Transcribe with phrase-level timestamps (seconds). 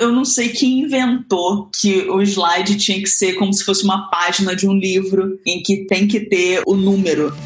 [0.00, 4.08] Eu não sei quem inventou que o slide tinha que ser como se fosse uma
[4.08, 7.36] página de um livro em que tem que ter o número.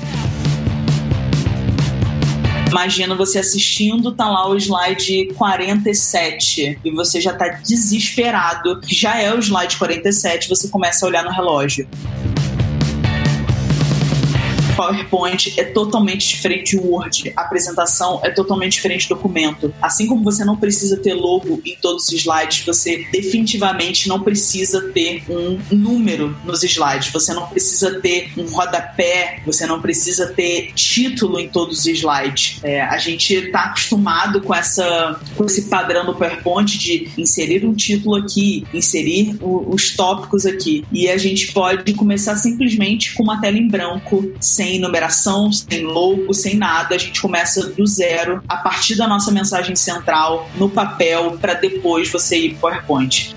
[2.70, 9.34] Imagina você assistindo, tá lá o slide 47 e você já tá desesperado, já é
[9.34, 11.88] o slide 47, você começa a olhar no relógio.
[14.74, 17.32] PowerPoint é totalmente diferente do Word.
[17.36, 19.72] A apresentação é totalmente diferente do documento.
[19.80, 24.88] Assim como você não precisa ter logo em todos os slides, você definitivamente não precisa
[24.92, 27.12] ter um número nos slides.
[27.12, 32.58] Você não precisa ter um rodapé, você não precisa ter título em todos os slides.
[32.62, 37.74] É, a gente está acostumado com, essa, com esse padrão do PowerPoint de inserir um
[37.74, 40.84] título aqui, inserir o, os tópicos aqui.
[40.92, 45.82] E a gente pode começar simplesmente com uma tela em branco, sem sem numeração, sem
[45.82, 46.94] logo, sem nada.
[46.94, 52.10] A gente começa do zero, a partir da nossa mensagem central, no papel, para depois
[52.10, 53.36] você ir para PowerPoint.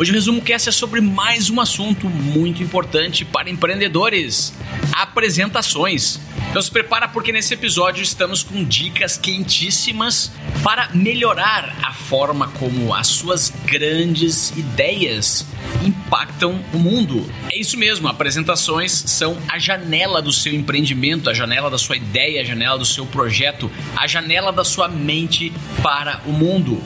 [0.00, 4.52] Hoje o Resumo Cast é sobre mais um assunto muito importante para empreendedores:
[4.92, 6.18] apresentações.
[6.52, 10.30] Então se prepara porque nesse episódio estamos com dicas quentíssimas
[10.62, 15.46] para melhorar a forma como as suas grandes ideias
[15.82, 17.26] impactam o mundo.
[17.50, 22.42] É isso mesmo, apresentações são a janela do seu empreendimento, a janela da sua ideia,
[22.42, 25.50] a janela do seu projeto, a janela da sua mente
[25.82, 26.82] para o mundo.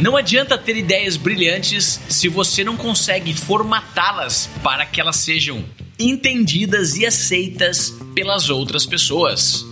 [0.00, 5.64] Não adianta ter ideias brilhantes se você não consegue formatá-las para que elas sejam
[6.00, 9.66] entendidas e aceitas pelas outras pessoas.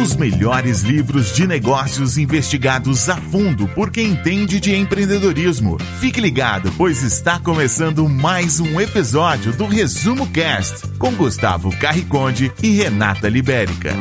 [0.00, 5.76] Os melhores livros de negócios investigados a fundo por quem entende de empreendedorismo.
[5.98, 12.70] Fique ligado, pois está começando mais um episódio do Resumo Cast com Gustavo Carriconde e
[12.70, 13.92] Renata Libérica.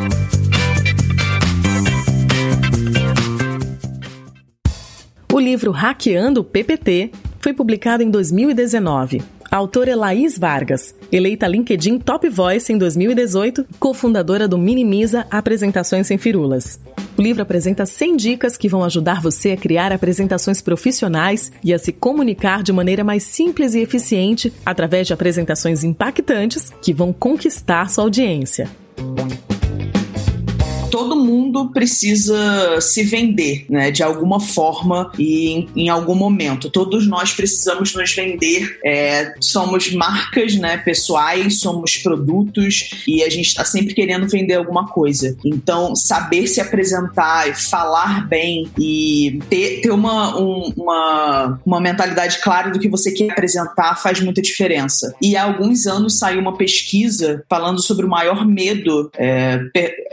[5.34, 12.28] O livro Hackeando o PPT foi publicado em 2019 autora Laís Vargas, eleita LinkedIn Top
[12.30, 16.80] Voice em 2018, cofundadora do Minimiza Apresentações Sem Firulas.
[17.18, 21.80] O livro apresenta 100 dicas que vão ajudar você a criar apresentações profissionais e a
[21.80, 27.90] se comunicar de maneira mais simples e eficiente através de apresentações impactantes que vão conquistar
[27.90, 28.70] sua audiência
[30.90, 36.70] todo mundo precisa se vender, né, de alguma forma e em, em algum momento.
[36.70, 38.80] Todos nós precisamos nos vender.
[38.84, 44.88] É, somos marcas, né, pessoais, somos produtos e a gente está sempre querendo vender alguma
[44.88, 45.36] coisa.
[45.44, 52.72] Então, saber se apresentar, falar bem e ter, ter uma, um, uma, uma mentalidade clara
[52.72, 55.14] do que você quer apresentar faz muita diferença.
[55.22, 59.10] E há alguns anos saiu uma pesquisa falando sobre o maior medo.
[59.18, 59.60] É,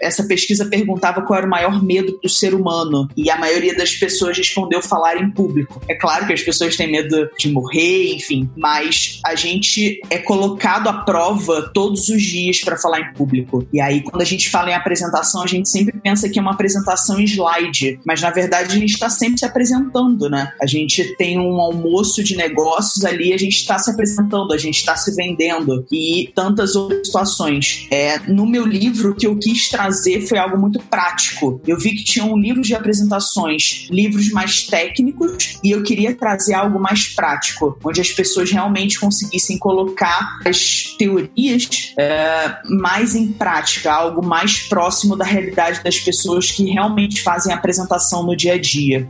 [0.00, 3.76] essa pesquisa pesquisa perguntava qual era o maior medo do ser humano e a maioria
[3.76, 5.80] das pessoas respondeu falar em público.
[5.88, 10.88] É claro que as pessoas têm medo de morrer, enfim, mas a gente é colocado
[10.88, 13.66] à prova todos os dias para falar em público.
[13.72, 16.52] E aí, quando a gente fala em apresentação, a gente sempre pensa que é uma
[16.52, 20.52] apresentação em slide, mas na verdade a gente está sempre se apresentando, né?
[20.60, 24.76] A gente tem um almoço de negócios ali, a gente está se apresentando, a gente
[24.76, 27.86] está se vendendo e tantas outras situações.
[27.90, 31.60] É, no meu livro, o que eu quis trazer foi algo muito prático.
[31.66, 36.78] Eu vi que tinham livros de apresentações, livros mais técnicos, e eu queria trazer algo
[36.78, 44.24] mais prático, onde as pessoas realmente conseguissem colocar as teorias é, mais em prática, algo
[44.24, 49.06] mais próximo da realidade das pessoas que realmente fazem apresentação no dia a dia.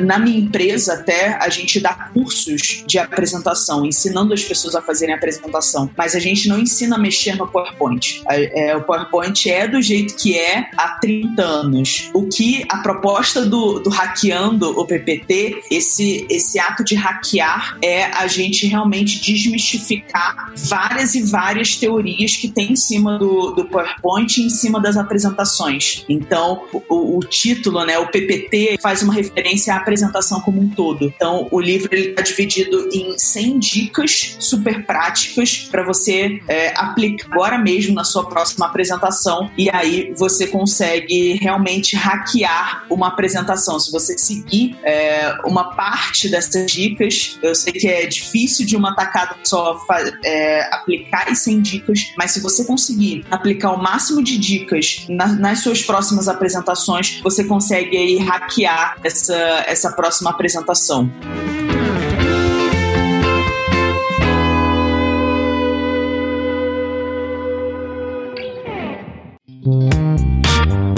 [0.07, 5.15] na minha empresa até a gente dá cursos de apresentação, ensinando as pessoas a fazerem
[5.15, 8.23] apresentação, mas a gente não ensina a mexer no PowerPoint.
[8.29, 12.11] É, o PowerPoint é do jeito que é há 30 anos.
[12.15, 18.05] O que a proposta do, do hackeando o PPT, esse, esse ato de hackear é
[18.05, 24.41] a gente realmente desmistificar várias e várias teorias que tem em cima do, do PowerPoint
[24.41, 26.05] e em cima das apresentações.
[26.09, 29.96] Então, o, o título, né, o PPT, faz uma referência à apresentação
[30.45, 31.05] como um todo.
[31.05, 37.59] Então, o livro está dividido em 100 dicas super práticas para você é, aplicar agora
[37.59, 43.79] mesmo na sua próxima apresentação e aí você consegue realmente hackear uma apresentação.
[43.79, 48.95] Se você seguir é, uma parte dessas dicas, eu sei que é difícil de uma
[48.95, 49.79] tacada só
[50.25, 55.27] é, aplicar as 100 dicas, mas se você conseguir aplicar o máximo de dicas na,
[55.27, 61.11] nas suas próximas apresentações, você consegue aí hackear essa, essa próxima apresentação.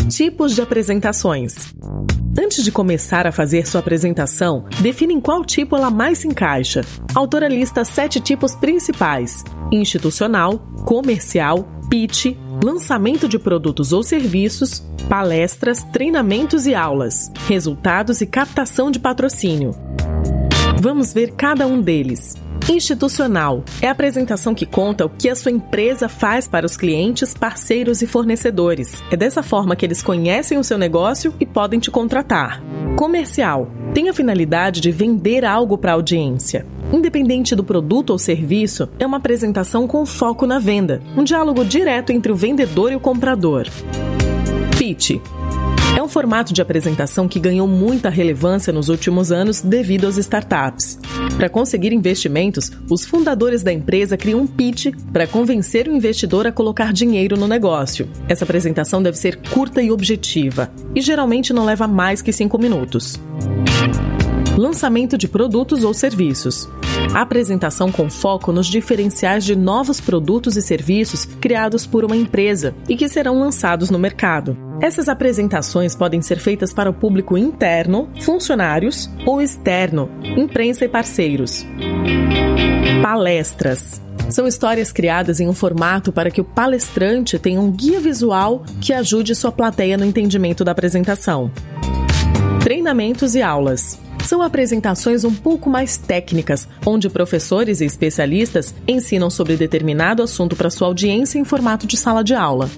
[0.09, 1.73] Tipos de apresentações.
[2.39, 6.83] Antes de começar a fazer sua apresentação, define em qual tipo ela mais se encaixa.
[7.15, 9.43] A autora lista sete tipos principais:
[9.73, 18.91] institucional, comercial, pitch, lançamento de produtos ou serviços, palestras, treinamentos e aulas, resultados e captação
[18.91, 19.75] de patrocínio.
[20.81, 22.37] Vamos ver cada um deles.
[22.69, 27.33] Institucional é a apresentação que conta o que a sua empresa faz para os clientes,
[27.33, 29.03] parceiros e fornecedores.
[29.11, 32.63] É dessa forma que eles conhecem o seu negócio e podem te contratar.
[32.95, 36.67] Comercial tem a finalidade de vender algo para a audiência.
[36.93, 42.11] Independente do produto ou serviço, é uma apresentação com foco na venda, um diálogo direto
[42.11, 43.67] entre o vendedor e o comprador.
[44.89, 45.21] Pitch
[45.95, 50.99] é um formato de apresentação que ganhou muita relevância nos últimos anos devido às startups.
[51.37, 56.53] Para conseguir investimentos, os fundadores da empresa criam um pitch para convencer o investidor a
[56.53, 58.09] colocar dinheiro no negócio.
[58.29, 63.21] Essa apresentação deve ser curta e objetiva, e geralmente não leva mais que cinco minutos
[64.59, 66.69] lançamento de produtos ou serviços.
[67.15, 72.97] Apresentação com foco nos diferenciais de novos produtos e serviços criados por uma empresa e
[72.97, 74.57] que serão lançados no mercado.
[74.81, 81.65] Essas apresentações podem ser feitas para o público interno, funcionários ou externo, imprensa e parceiros.
[83.03, 84.03] Palestras.
[84.29, 88.93] São histórias criadas em um formato para que o palestrante tenha um guia visual que
[88.93, 91.51] ajude sua plateia no entendimento da apresentação.
[92.61, 99.57] Treinamentos e aulas são apresentações um pouco mais técnicas, onde professores e especialistas ensinam sobre
[99.57, 102.69] determinado assunto para sua audiência em formato de sala de aula.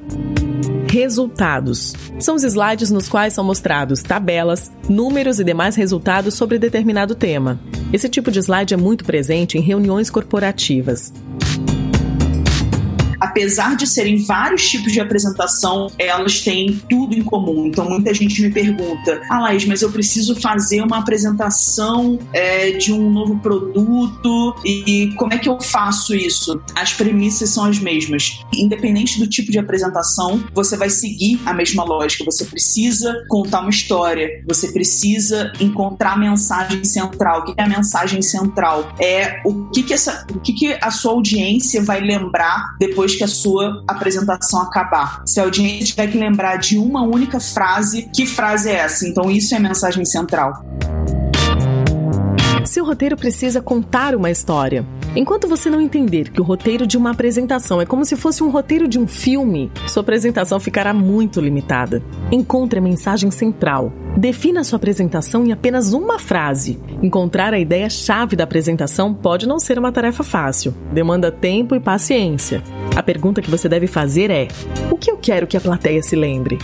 [0.88, 1.94] Resultados.
[2.18, 7.60] São os slides nos quais são mostrados tabelas, números e demais resultados sobre determinado tema.
[7.92, 11.12] Esse tipo de slide é muito presente em reuniões corporativas
[13.20, 17.66] apesar de serem vários tipos de apresentação, elas têm tudo em comum.
[17.66, 22.92] Então, muita gente me pergunta: Ah, Laís, mas eu preciso fazer uma apresentação é, de
[22.92, 26.60] um novo produto e como é que eu faço isso?
[26.74, 28.40] As premissas são as mesmas.
[28.54, 32.24] Independente do tipo de apresentação, você vai seguir a mesma lógica.
[32.24, 37.40] Você precisa contar uma história, você precisa encontrar a mensagem central.
[37.40, 38.92] O que é a mensagem central?
[39.00, 43.24] É o que, que, essa, o que, que a sua audiência vai lembrar depois que
[43.24, 45.22] a sua apresentação acabar.
[45.26, 49.06] Se a audiência tiver que lembrar de uma única frase, que frase é essa?
[49.06, 50.64] Então, isso é a mensagem central.
[52.70, 54.86] Seu roteiro precisa contar uma história.
[55.16, 58.48] Enquanto você não entender que o roteiro de uma apresentação é como se fosse um
[58.48, 62.00] roteiro de um filme, sua apresentação ficará muito limitada.
[62.30, 63.92] Encontre a mensagem central.
[64.16, 66.78] Defina sua apresentação em apenas uma frase.
[67.02, 70.72] Encontrar a ideia-chave da apresentação pode não ser uma tarefa fácil.
[70.92, 72.62] Demanda tempo e paciência.
[72.94, 74.46] A pergunta que você deve fazer é:
[74.92, 76.56] o que eu quero que a plateia se lembre?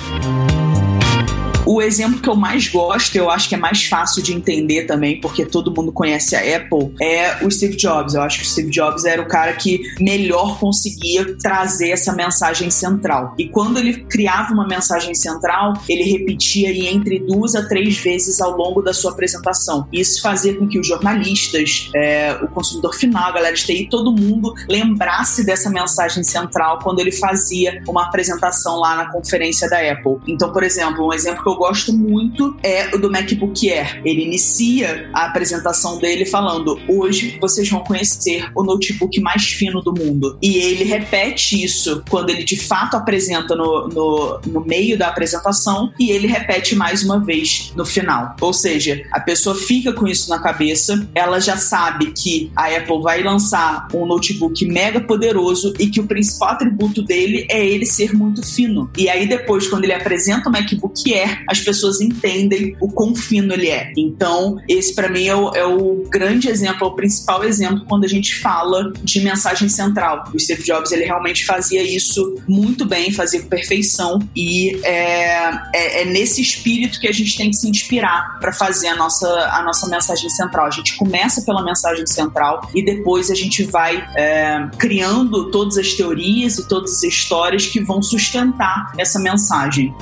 [1.66, 5.20] O exemplo que eu mais gosto, eu acho que é mais fácil de entender também,
[5.20, 8.14] porque todo mundo conhece a Apple, é o Steve Jobs.
[8.14, 12.70] Eu acho que o Steve Jobs era o cara que melhor conseguia trazer essa mensagem
[12.70, 13.34] central.
[13.36, 18.40] E quando ele criava uma mensagem central, ele repetia aí entre duas a três vezes
[18.40, 19.88] ao longo da sua apresentação.
[19.92, 24.12] Isso fazia com que os jornalistas, é, o consumidor final, a galera de TI, todo
[24.12, 30.18] mundo lembrasse dessa mensagem central quando ele fazia uma apresentação lá na conferência da Apple.
[30.28, 34.02] Então, por exemplo, um exemplo que eu eu gosto muito é o do MacBook Air.
[34.04, 39.92] Ele inicia a apresentação dele falando: hoje vocês vão conhecer o notebook mais fino do
[39.92, 40.38] mundo.
[40.42, 45.92] E ele repete isso quando ele de fato apresenta no, no, no meio da apresentação
[45.98, 48.36] e ele repete mais uma vez no final.
[48.40, 53.00] Ou seja, a pessoa fica com isso na cabeça, ela já sabe que a Apple
[53.02, 58.14] vai lançar um notebook mega poderoso e que o principal atributo dele é ele ser
[58.14, 58.90] muito fino.
[58.96, 63.52] E aí depois, quando ele apresenta o MacBook Air, as pessoas entendem o quão fino
[63.52, 63.92] ele é.
[63.96, 68.04] Então, esse para mim é o, é o, grande exemplo, é o principal exemplo quando
[68.04, 70.24] a gente fala de mensagem central.
[70.34, 76.02] O Steve Jobs ele realmente fazia isso muito bem, fazia com perfeição e é, é,
[76.02, 79.62] é nesse espírito que a gente tem que se inspirar para fazer a nossa, a
[79.62, 80.66] nossa mensagem central.
[80.66, 85.92] A gente começa pela mensagem central e depois a gente vai é, criando todas as
[85.94, 89.94] teorias e todas as histórias que vão sustentar essa mensagem.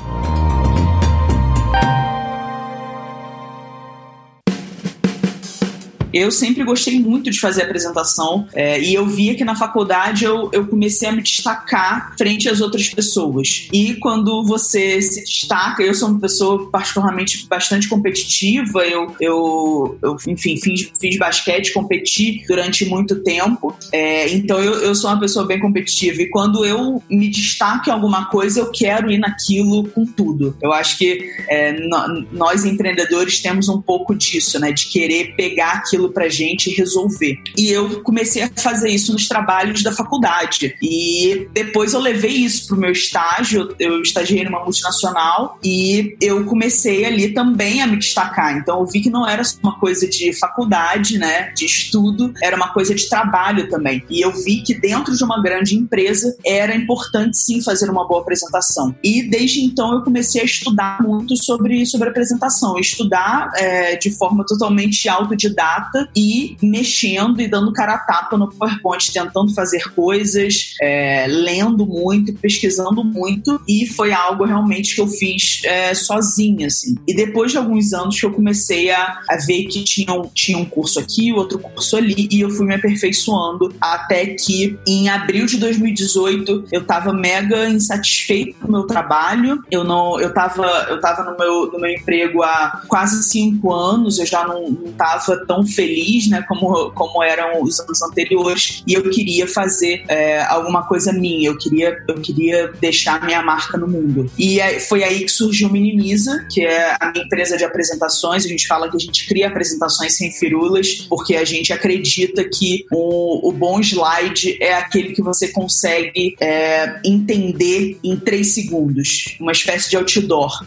[6.14, 10.48] Eu sempre gostei muito de fazer apresentação é, e eu via que na faculdade eu,
[10.52, 13.68] eu comecei a me destacar frente às outras pessoas.
[13.72, 20.16] E quando você se destaca, eu sou uma pessoa particularmente bastante competitiva, eu, eu, eu
[20.28, 25.46] enfim, fiz, fiz basquete, competi durante muito tempo, é, então eu, eu sou uma pessoa
[25.46, 26.22] bem competitiva.
[26.22, 30.56] E quando eu me destaco em alguma coisa, eu quero ir naquilo com tudo.
[30.62, 35.72] Eu acho que é, no, nós empreendedores temos um pouco disso, né, de querer pegar
[35.72, 37.38] aquilo aquilo pra gente resolver.
[37.56, 40.76] E eu comecei a fazer isso nos trabalhos da faculdade.
[40.82, 47.04] E depois eu levei isso pro meu estágio, eu estagiei numa multinacional e eu comecei
[47.04, 48.56] ali também a me destacar.
[48.56, 52.56] Então eu vi que não era só uma coisa de faculdade, né, de estudo, era
[52.56, 54.02] uma coisa de trabalho também.
[54.10, 58.20] E eu vi que dentro de uma grande empresa era importante sim fazer uma boa
[58.20, 58.94] apresentação.
[59.02, 64.44] E desde então eu comecei a estudar muito sobre, sobre apresentação, estudar é, de forma
[64.44, 71.26] totalmente autodidata e mexendo e dando cara a tapa no PowerPoint, tentando fazer coisas, é,
[71.28, 76.96] lendo muito, pesquisando muito, e foi algo realmente que eu fiz é, sozinha, assim.
[77.06, 80.58] E depois de alguns anos que eu comecei a, a ver que tinha um, tinha
[80.58, 85.46] um curso aqui, outro curso ali, e eu fui me aperfeiçoando até que em abril
[85.46, 91.00] de 2018 eu tava mega insatisfeito com o meu trabalho, eu não, eu tava, eu
[91.00, 95.44] tava no meu, no meu emprego há quase cinco anos, eu já não, não tava
[95.46, 100.42] tão feliz feliz, né, como, como eram os anos anteriores, e eu queria fazer é,
[100.42, 104.30] alguma coisa minha, eu queria, eu queria deixar minha marca no mundo.
[104.38, 108.44] E foi aí que surgiu o Minimiza, que é a minha empresa de apresentações.
[108.44, 112.86] A gente fala que a gente cria apresentações sem firulas, porque a gente acredita que
[112.90, 119.52] o, o bom slide é aquele que você consegue é, entender em três segundos, uma
[119.52, 120.64] espécie de outdoor.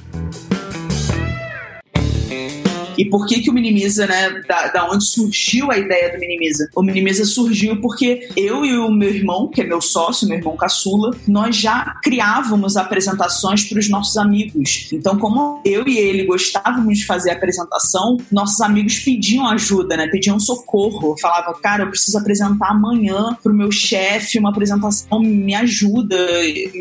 [2.97, 6.69] E por que que o Minimiza, né, da, da onde surgiu a ideia do Minimiza?
[6.75, 10.57] O Minimiza surgiu porque eu e o meu irmão, que é meu sócio, meu irmão
[10.57, 14.89] caçula, nós já criávamos apresentações para os nossos amigos.
[14.91, 20.39] Então, como eu e ele gostávamos de fazer apresentação, nossos amigos pediam ajuda, né, pediam
[20.39, 21.15] socorro.
[21.21, 26.17] Falavam, cara, eu preciso apresentar amanhã pro meu chefe uma apresentação, me ajuda,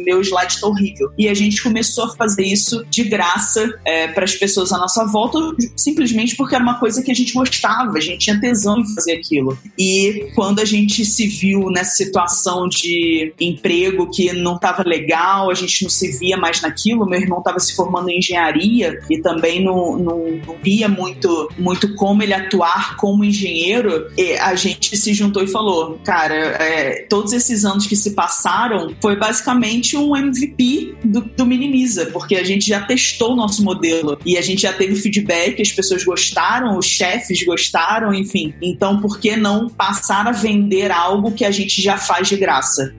[0.04, 1.10] meu slide está horrível.
[1.18, 5.04] E a gente começou a fazer isso de graça é, para as pessoas à nossa
[5.04, 5.38] volta,
[5.76, 8.94] simplesmente simplesmente porque era uma coisa que a gente gostava, a gente tinha tesão em
[8.94, 9.58] fazer aquilo.
[9.78, 15.54] E quando a gente se viu nessa situação de emprego que não estava legal, a
[15.54, 19.62] gente não se via mais naquilo, meu irmão estava se formando em engenharia e também
[19.62, 24.06] não, não, não via muito, muito como ele atuar como engenheiro,
[24.40, 29.16] a gente se juntou e falou: cara, é, todos esses anos que se passaram foi
[29.16, 34.36] basicamente um MVP do, do Minimiza, porque a gente já testou o nosso modelo e
[34.36, 38.54] a gente já teve feedback, as pessoas pessoas gostaram, os chefes gostaram, enfim.
[38.60, 42.94] Então, por que não passar a vender algo que a gente já faz de graça?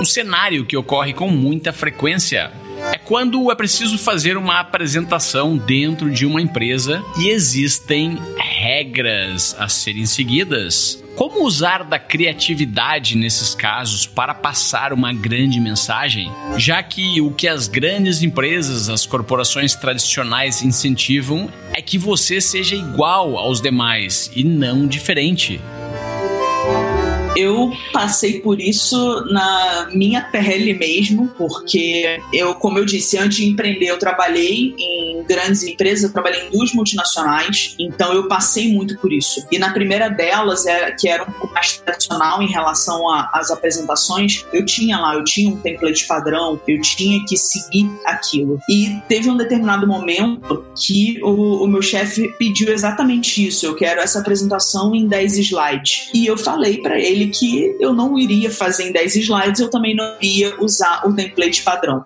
[0.00, 2.50] Um cenário que ocorre com muita frequência
[2.92, 8.18] é quando é preciso fazer uma apresentação dentro de uma empresa e existem
[8.72, 11.04] regras a serem seguidas.
[11.14, 17.46] Como usar da criatividade nesses casos para passar uma grande mensagem, já que o que
[17.46, 24.42] as grandes empresas, as corporações tradicionais incentivam é que você seja igual aos demais e
[24.42, 25.60] não diferente?
[27.34, 33.46] Eu passei por isso na minha pele mesmo, porque eu, como eu disse, antes de
[33.46, 38.98] empreender, eu trabalhei em grandes empresas, eu trabalhei em duas multinacionais, então eu passei muito
[38.98, 39.46] por isso.
[39.50, 44.44] E na primeira delas, era, que era um pouco mais tradicional em relação às apresentações,
[44.52, 48.58] eu tinha lá, eu tinha um template padrão, eu tinha que seguir aquilo.
[48.68, 54.00] E teve um determinado momento que o, o meu chefe pediu exatamente isso, eu quero
[54.00, 56.10] essa apresentação em 10 slides.
[56.12, 59.94] E eu falei para ele que eu não iria fazer em 10 slides, eu também
[59.94, 62.04] não iria usar o template padrão.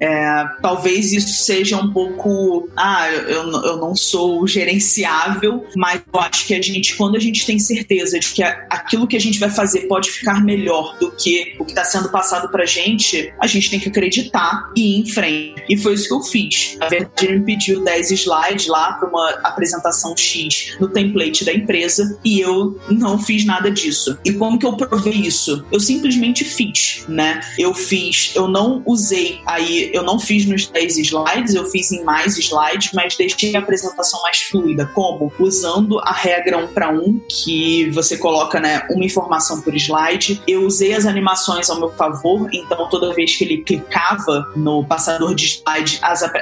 [0.00, 2.68] É, talvez isso seja um pouco.
[2.76, 7.44] Ah, eu, eu não sou gerenciável, mas eu acho que a gente, quando a gente
[7.44, 11.54] tem certeza de que aquilo que a gente vai fazer pode ficar melhor do que
[11.58, 15.06] o que está sendo passado pra gente, a gente tem que acreditar e ir em
[15.06, 15.62] frente.
[15.68, 16.76] E foi isso que eu fiz.
[16.78, 21.52] Na verdade, ele me pediu 10 slides lá para uma apresentação X no template da
[21.52, 24.18] empresa e eu não fiz nada disso.
[24.24, 25.64] E como que eu provei isso?
[25.70, 27.40] Eu simplesmente fiz, né?
[27.58, 32.04] Eu fiz, eu não usei aí eu não fiz nos 10 slides, eu fiz em
[32.04, 34.86] mais slides, mas deixei a apresentação mais fluida.
[34.94, 35.32] Como?
[35.38, 40.42] Usando a regra 1 para 1, que você coloca né, uma informação por slide.
[40.46, 45.34] Eu usei as animações ao meu favor, então toda vez que ele clicava no passador
[45.34, 46.32] de slide, as, a,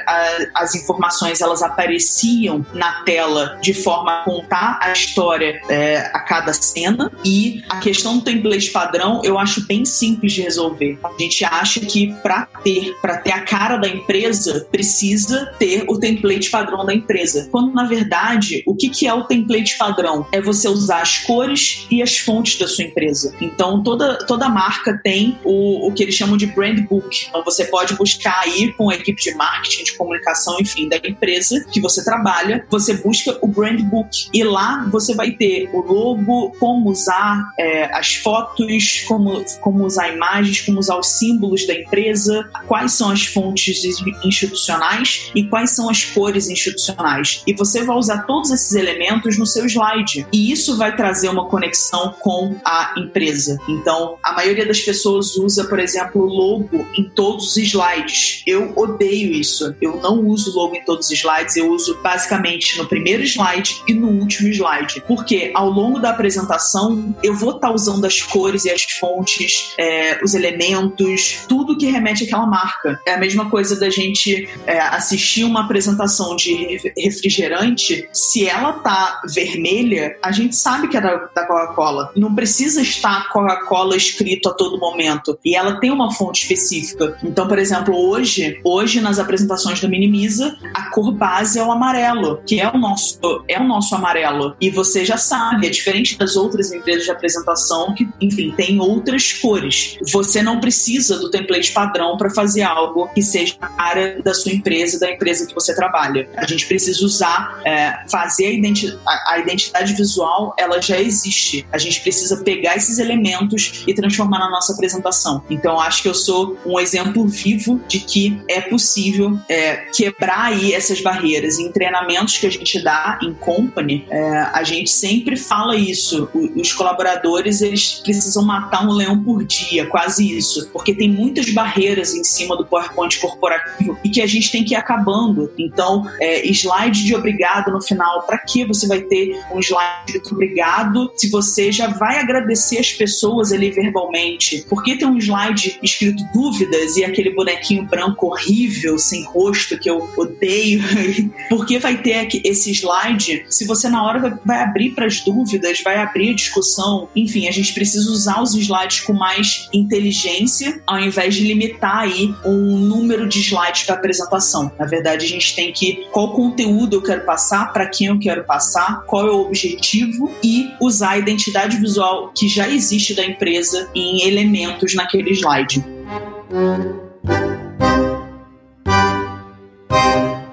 [0.55, 6.53] as informações elas apareciam na tela de forma a contar a história é, a cada
[6.53, 7.11] cena.
[7.23, 10.99] E a questão do template padrão eu acho bem simples de resolver.
[11.03, 15.85] A gente acha que para ter, para ter a a cara da empresa precisa ter
[15.87, 17.47] o template padrão da empresa.
[17.51, 20.27] Quando, na verdade, o que, que é o template padrão?
[20.31, 23.33] É você usar as cores e as fontes da sua empresa.
[23.39, 27.27] Então, toda, toda marca tem o, o que eles chamam de brand book.
[27.29, 31.63] Então, você pode buscar aí com a equipe de marketing, de comunicação, enfim, da empresa
[31.71, 34.29] que você trabalha, você busca o brand book.
[34.33, 40.09] E lá você vai ter o logo, como usar é, as fotos, como, como usar
[40.13, 43.83] imagens, como usar os símbolos da empresa, quais são as fontes
[44.23, 47.41] institucionais e quais são as cores institucionais.
[47.47, 50.27] E você vai usar todos esses elementos no seu slide.
[50.31, 53.57] E isso vai trazer uma conexão com a empresa.
[53.67, 58.43] Então, a maioria das pessoas usa, por exemplo, logo em todos os slides.
[58.45, 59.75] Eu odeio isso.
[59.81, 63.93] Eu não uso logo em todos os slides, eu uso basicamente no primeiro slide e
[63.93, 65.03] no último slide.
[65.07, 69.73] Porque ao longo da apresentação eu vou estar tá usando as cores e as fontes,
[69.77, 72.99] é, os elementos, tudo que remete àquela marca.
[73.05, 80.17] É mesma coisa da gente é, assistir uma apresentação de refrigerante, se ela tá vermelha,
[80.21, 82.11] a gente sabe que é da, da Coca-Cola.
[82.15, 85.37] Não precisa estar Coca-Cola escrito a todo momento.
[85.43, 87.17] E ela tem uma fonte específica.
[87.23, 92.41] Então, por exemplo, hoje, hoje nas apresentações do Minimiza, a cor base é o amarelo,
[92.45, 94.55] que é o nosso, é o nosso amarelo.
[94.59, 99.33] E você já sabe, é diferente das outras empresas de apresentação que, enfim, tem outras
[99.33, 99.97] cores.
[100.11, 104.51] Você não precisa do template padrão para fazer algo que seja a área da sua
[104.51, 106.27] empresa, da empresa que você trabalha.
[106.37, 111.65] A gente precisa usar, é, fazer a, identi a, a identidade visual, ela já existe.
[111.71, 115.43] A gente precisa pegar esses elementos e transformar na nossa apresentação.
[115.49, 120.73] Então, acho que eu sou um exemplo vivo de que é possível é, quebrar aí
[120.73, 121.59] essas barreiras.
[121.59, 126.29] Em treinamentos que a gente dá em company, é, a gente sempre fala isso.
[126.55, 130.69] Os colaboradores, eles precisam matar um leão por dia, quase isso.
[130.71, 134.73] Porque tem muitas barreiras em cima do PowerPoint corporativo e que a gente tem que
[134.73, 135.51] ir acabando.
[135.57, 140.33] Então, é, slide de obrigado no final, para que você vai ter um slide de
[140.33, 144.65] obrigado se você já vai agradecer as pessoas ali verbalmente?
[144.67, 149.89] Por que tem um slide escrito dúvidas e aquele bonequinho branco horrível, sem rosto, que
[149.89, 150.81] eu odeio?
[151.49, 155.81] Por que vai ter esse slide se você na hora vai abrir para as dúvidas,
[155.81, 157.09] vai abrir a discussão?
[157.15, 162.33] Enfim, a gente precisa usar os slides com mais inteligência ao invés de limitar aí
[162.45, 164.71] um número de slides para apresentação.
[164.79, 168.43] Na verdade, a gente tem que qual conteúdo eu quero passar, para quem eu quero
[168.43, 173.89] passar, qual é o objetivo e usar a identidade visual que já existe da empresa
[173.93, 175.83] em elementos naquele slide.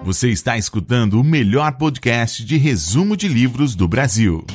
[0.03, 4.47] Você está escutando o melhor podcast de resumo de livros do Brasil.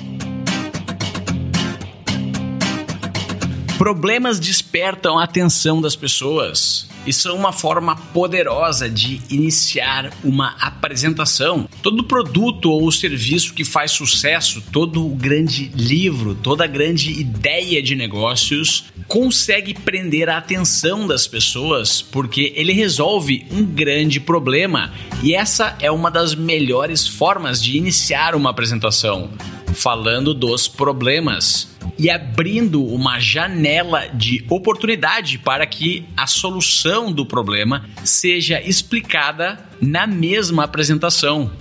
[3.77, 11.67] Problemas despertam a atenção das pessoas e são uma forma poderosa de iniciar uma apresentação.
[11.81, 18.85] Todo produto ou serviço que faz sucesso, todo grande livro, toda grande ideia de negócios
[19.07, 25.91] consegue prender a atenção das pessoas porque ele resolve um grande problema e essa é
[25.91, 29.29] uma das melhores formas de iniciar uma apresentação.
[29.73, 37.85] Falando dos problemas e abrindo uma janela de oportunidade para que a solução do problema
[38.03, 41.51] seja explicada na mesma apresentação.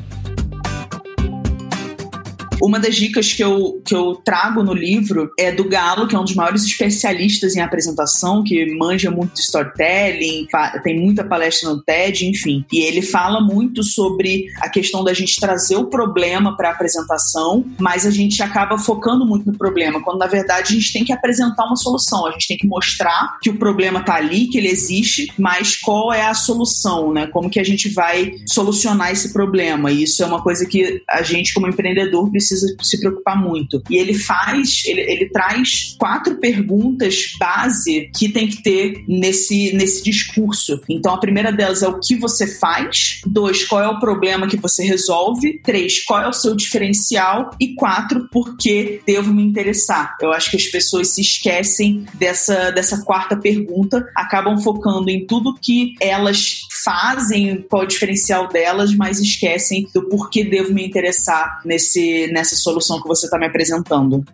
[2.62, 6.18] Uma das dicas que eu, que eu trago no livro é do Galo, que é
[6.18, 10.46] um dos maiores especialistas em apresentação, que manja muito de storytelling,
[10.82, 12.64] tem muita palestra no TED, enfim.
[12.72, 17.64] E ele fala muito sobre a questão da gente trazer o problema para a apresentação,
[17.78, 21.12] mas a gente acaba focando muito no problema, quando na verdade a gente tem que
[21.12, 24.68] apresentar uma solução, a gente tem que mostrar que o problema está ali, que ele
[24.68, 27.26] existe, mas qual é a solução, né?
[27.26, 29.90] Como que a gente vai solucionar esse problema?
[29.90, 33.82] E isso é uma coisa que a gente, como empreendedor, precisa precisa se preocupar muito.
[33.88, 40.02] E ele faz, ele, ele traz quatro perguntas base que tem que ter nesse, nesse
[40.02, 40.80] discurso.
[40.88, 44.56] Então, a primeira delas é o que você faz, dois, qual é o problema que
[44.56, 50.16] você resolve, três, qual é o seu diferencial e quatro, por que devo me interessar.
[50.20, 55.54] Eu acho que as pessoas se esquecem dessa, dessa quarta pergunta, acabam focando em tudo
[55.60, 61.60] que elas fazem, qual é o diferencial delas, mas esquecem do porquê devo me interessar
[61.64, 64.24] nesse, solução que você está me apresentando.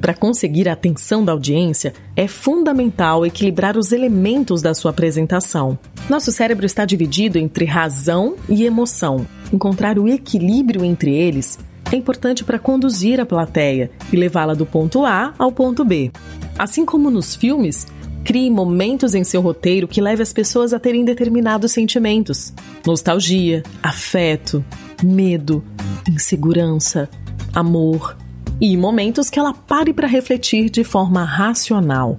[0.00, 5.78] Para conseguir a atenção da audiência, é fundamental equilibrar os elementos da sua apresentação.
[6.08, 9.26] Nosso cérebro está dividido entre razão e emoção.
[9.52, 11.58] Encontrar o equilíbrio entre eles
[11.92, 16.10] é importante para conduzir a plateia e levá-la do ponto A ao ponto B.
[16.58, 17.86] Assim como nos filmes,
[18.24, 22.52] Crie momentos em seu roteiro que leve as pessoas a terem determinados sentimentos:
[22.86, 24.64] nostalgia, afeto,
[25.02, 25.64] medo,
[26.08, 27.08] insegurança,
[27.54, 28.16] amor
[28.60, 32.18] e momentos que ela pare para refletir de forma racional.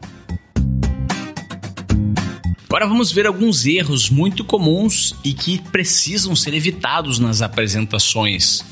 [2.68, 8.64] Agora vamos ver alguns erros muito comuns e que precisam ser evitados nas apresentações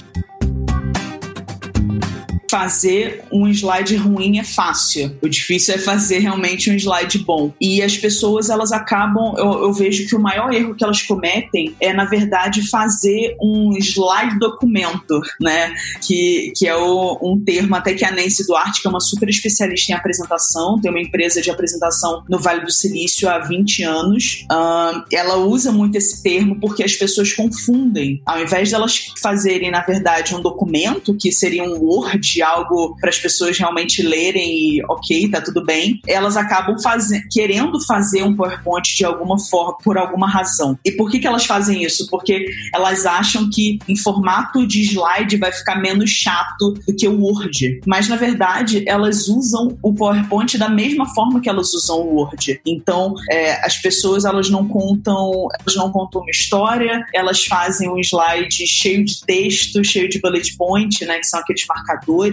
[2.49, 5.17] fazer um slide ruim é fácil.
[5.21, 7.53] O difícil é fazer realmente um slide bom.
[7.59, 11.75] E as pessoas, elas acabam, eu, eu vejo que o maior erro que elas cometem
[11.79, 15.73] é, na verdade, fazer um slide documento, né?
[16.01, 19.29] Que, que é o, um termo até que a Nancy Duarte, que é uma super
[19.29, 24.45] especialista em apresentação, tem uma empresa de apresentação no Vale do Silício há 20 anos.
[24.51, 28.21] Uh, ela usa muito esse termo porque as pessoas confundem.
[28.25, 33.19] Ao invés delas fazerem, na verdade, um documento, que seria um Word, algo para as
[33.19, 38.95] pessoas realmente lerem e ok, tá tudo bem, elas acabam fazendo, querendo fazer um PowerPoint
[38.95, 40.77] de alguma forma, por alguma razão.
[40.85, 42.07] E por que, que elas fazem isso?
[42.09, 47.19] Porque elas acham que em formato de slide vai ficar menos chato do que o
[47.19, 47.81] Word.
[47.85, 52.61] Mas na verdade, elas usam o PowerPoint da mesma forma que elas usam o Word.
[52.65, 57.99] Então, é, as pessoas elas não contam, elas não contam uma história, elas fazem um
[57.99, 62.28] slide cheio de texto, cheio de bullet point, né, que são aqueles marcadores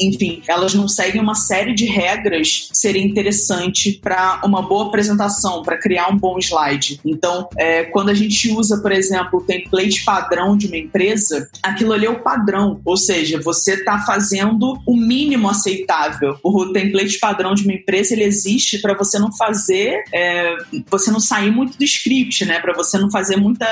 [0.00, 5.78] enfim, elas não seguem uma série de regras seria interessante para uma boa apresentação, para
[5.78, 7.00] criar um bom slide.
[7.04, 11.92] Então, é, quando a gente usa, por exemplo, o template padrão de uma empresa, aquilo
[11.92, 16.36] ali é o padrão, ou seja, você está fazendo o mínimo aceitável.
[16.42, 20.56] O template padrão de uma empresa ele existe para você não fazer, é,
[20.90, 22.60] você não sair muito do script, né?
[22.60, 23.66] Para você não fazer muita,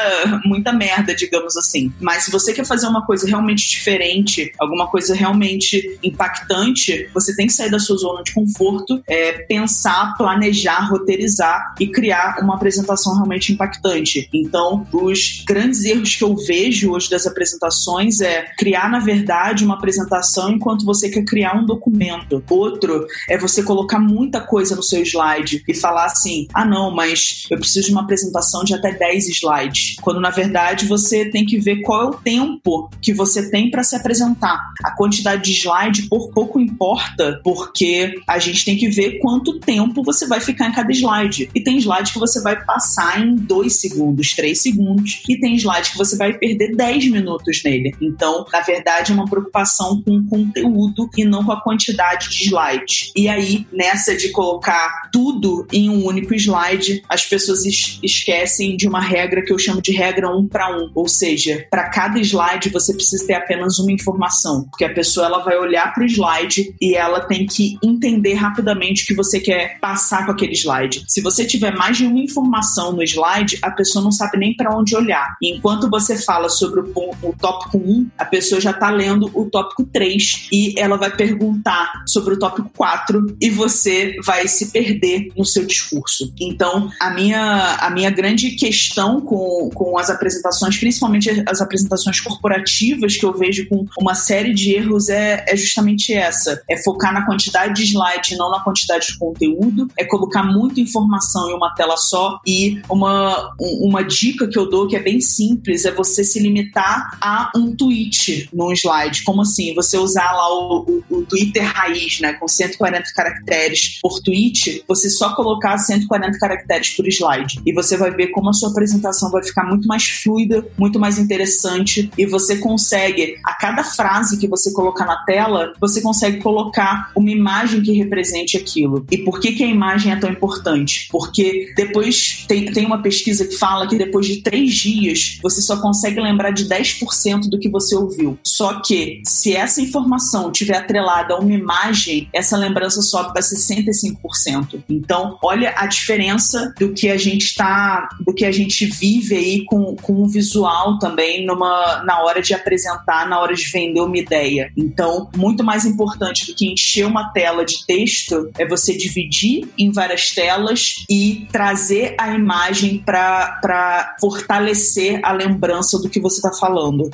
[0.45, 1.93] muita merda, digamos assim.
[2.01, 7.35] Mas se você quer fazer uma coisa realmente diferente, alguma coisa realmente realmente impactante, você
[7.35, 12.55] tem que sair da sua zona de conforto, é, pensar, planejar, roteirizar e criar uma
[12.55, 14.29] apresentação realmente impactante.
[14.33, 19.75] Então, os grandes erros que eu vejo hoje das apresentações é criar, na verdade, uma
[19.75, 22.43] apresentação enquanto você quer criar um documento.
[22.49, 27.47] Outro é você colocar muita coisa no seu slide e falar assim: ah, não, mas
[27.51, 29.97] eu preciso de uma apresentação de até 10 slides.
[30.01, 33.83] Quando, na verdade, você tem que ver qual é o tempo que você tem para
[33.83, 34.61] se apresentar.
[34.85, 40.03] A quantidade de slide por pouco importa, porque a gente tem que ver quanto tempo
[40.03, 41.51] você vai ficar em cada slide.
[41.55, 45.91] E tem slide que você vai passar em 2 segundos, 3 segundos, e tem slide
[45.91, 47.95] que você vai perder 10 minutos nele.
[48.01, 52.45] Então, na verdade, é uma preocupação com o conteúdo e não com a quantidade de
[52.45, 53.13] slides.
[53.17, 58.89] E aí, nessa de colocar tudo em um único slide, as pessoas es esquecem de
[58.89, 62.71] uma regra que eu chamo de regra um para um, ou seja, para cada slide
[62.71, 66.75] você precisa ter apenas uma informação, porque a pessoa ela vai olhar para o slide
[66.81, 71.05] e ela tem que entender rapidamente o que você quer passar com aquele slide.
[71.09, 74.77] Se você tiver mais de uma informação no slide, a pessoa não sabe nem para
[74.77, 75.37] onde olhar.
[75.43, 79.49] E enquanto você fala sobre o, o tópico 1, a pessoa já está lendo o
[79.51, 85.29] tópico 3 e ela vai perguntar sobre o tópico 4 e você vai se perder
[85.37, 86.33] no seu discurso.
[86.41, 93.17] Então, a minha, a minha grande questão com, com as apresentações, principalmente as apresentações corporativas
[93.17, 97.27] que eu vejo com uma série de erros, é, é justamente essa: é focar na
[97.27, 101.97] quantidade de slide não na quantidade de conteúdo, é colocar muita informação em uma tela
[101.97, 102.41] só.
[102.47, 107.19] E uma, uma dica que eu dou que é bem simples é você se limitar
[107.21, 109.25] a um tweet num slide.
[109.25, 109.75] Como assim?
[109.75, 115.09] Você usar lá o, o, o Twitter raiz, né, com 140 caracteres por tweet, você
[115.11, 117.61] só colocar 140 caracteres por slide.
[117.65, 121.19] E você vai ver como a sua apresentação vai ficar muito mais fluida, muito mais
[121.19, 122.11] interessante.
[122.17, 127.31] E você consegue a cada frase que você colocar na tela, você consegue colocar uma
[127.31, 129.07] imagem que represente aquilo.
[129.11, 131.09] E por que, que a imagem é tão importante?
[131.11, 135.81] Porque depois tem, tem uma pesquisa que fala que depois de três dias você só
[135.81, 138.39] consegue lembrar de 10% do que você ouviu.
[138.45, 144.83] Só que se essa informação tiver atrelada a uma imagem, essa lembrança sobe para 65%.
[144.89, 149.65] Então, olha a diferença do que a gente está, do que a gente vive aí
[149.65, 154.17] com, com o visual também numa, na hora de apresentar, na hora de vender uma
[154.17, 154.71] ideia.
[154.77, 155.06] Então,
[155.37, 160.31] muito mais importante do que encher uma tela de texto é você dividir em várias
[160.31, 167.11] telas e trazer a imagem para fortalecer a lembrança do que você está falando.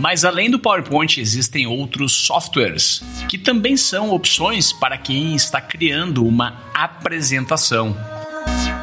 [0.00, 6.24] Mas além do PowerPoint, existem outros softwares que também são opções para quem está criando
[6.24, 7.94] uma apresentação.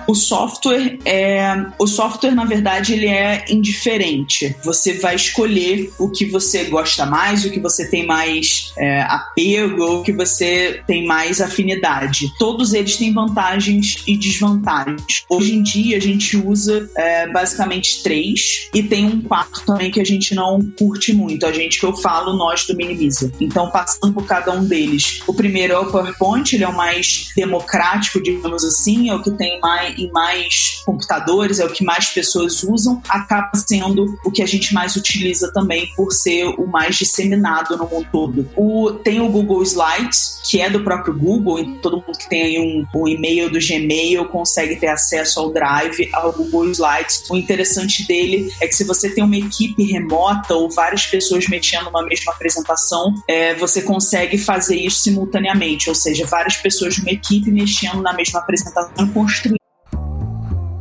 [0.07, 4.55] O software é, o software na verdade ele é indiferente.
[4.63, 9.99] Você vai escolher o que você gosta mais, o que você tem mais é, apego,
[9.99, 12.31] o que você tem mais afinidade.
[12.39, 15.25] Todos eles têm vantagens e desvantagens.
[15.29, 19.99] Hoje em dia a gente usa é, basicamente três e tem um quarto também que
[19.99, 21.45] a gente não curte muito.
[21.45, 23.31] A gente que eu falo nós do Minimiza.
[23.41, 25.19] Então passando por cada um deles.
[25.27, 29.31] O primeiro é o PowerPoint, ele é o mais democrático, digamos assim, é o que
[29.31, 34.41] tem mais em mais computadores, é o que mais pessoas usam, acaba sendo o que
[34.41, 38.49] a gente mais utiliza também por ser o mais disseminado no mundo todo.
[38.55, 42.41] O, tem o Google Slides, que é do próprio Google, e todo mundo que tem
[42.43, 47.23] aí um, um e-mail do Gmail consegue ter acesso ao Drive, ao Google Slides.
[47.29, 51.85] O interessante dele é que se você tem uma equipe remota ou várias pessoas mexendo
[51.85, 57.11] numa mesma apresentação, é, você consegue fazer isso simultaneamente, ou seja, várias pessoas de uma
[57.11, 59.57] equipe mexendo na mesma apresentação construindo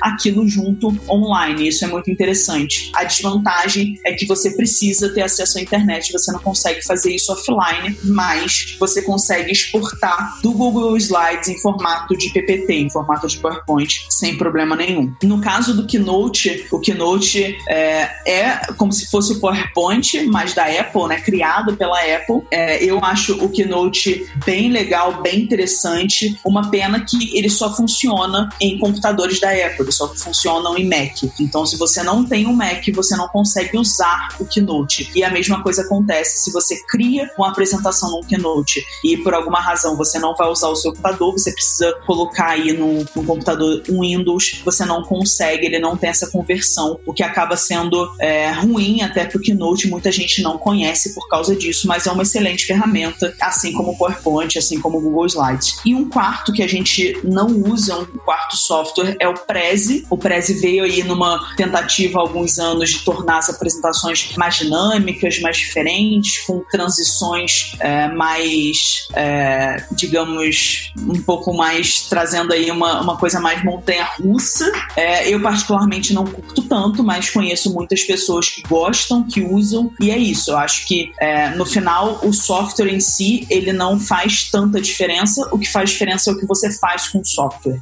[0.00, 1.68] aquilo junto online.
[1.68, 2.90] Isso é muito interessante.
[2.94, 7.30] A desvantagem é que você precisa ter acesso à internet, você não consegue fazer isso
[7.30, 13.36] offline, mas você consegue exportar do Google Slides em formato de PPT, em formato de
[13.36, 15.12] PowerPoint, sem problema nenhum.
[15.22, 20.64] No caso do Keynote, o Keynote é, é como se fosse o PowerPoint, mas da
[20.64, 21.20] Apple, né?
[21.20, 22.40] Criado pela Apple.
[22.50, 26.34] É, eu acho o Keynote bem legal, bem interessante.
[26.42, 31.22] Uma pena que ele só funciona em computadores da Apple, só funcionam em Mac.
[31.40, 35.10] Então, se você não tem um Mac, você não consegue usar o Keynote.
[35.14, 39.60] E a mesma coisa acontece se você cria uma apresentação no Keynote e por alguma
[39.60, 43.82] razão você não vai usar o seu computador, você precisa colocar aí no, no computador
[43.88, 48.50] um Windows, você não consegue, ele não tem essa conversão, o que acaba sendo é,
[48.50, 49.88] ruim até para o Keynote.
[49.88, 53.98] Muita gente não conhece por causa disso, mas é uma excelente ferramenta, assim como o
[53.98, 55.76] PowerPoint, assim como o Google Slides.
[55.84, 60.06] E um quarto que a gente não usa, um quarto software, é o Prezi.
[60.10, 65.40] O Prezi veio aí numa tentativa há alguns anos de tornar as apresentações mais dinâmicas,
[65.40, 73.16] mais diferentes, com transições é, mais, é, digamos, um pouco mais trazendo aí uma, uma
[73.16, 74.70] coisa mais montanha-russa.
[74.96, 80.10] É, eu particularmente não curto tanto, mas conheço muitas pessoas que gostam, que usam, e
[80.10, 80.50] é isso.
[80.50, 85.48] Eu acho que é, no final o software em si ele não faz tanta diferença.
[85.52, 87.80] O que faz diferença é o que você faz com o software.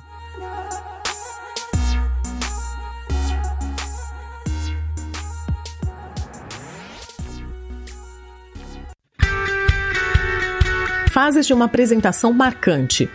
[11.23, 13.09] Fases de uma apresentação marcante.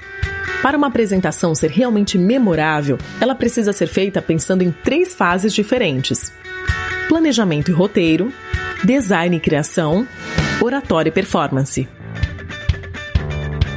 [0.62, 6.32] Para uma apresentação ser realmente memorável, ela precisa ser feita pensando em três fases diferentes:
[7.10, 8.32] planejamento e roteiro,
[8.82, 10.08] design e criação,
[10.62, 11.86] oratório e performance.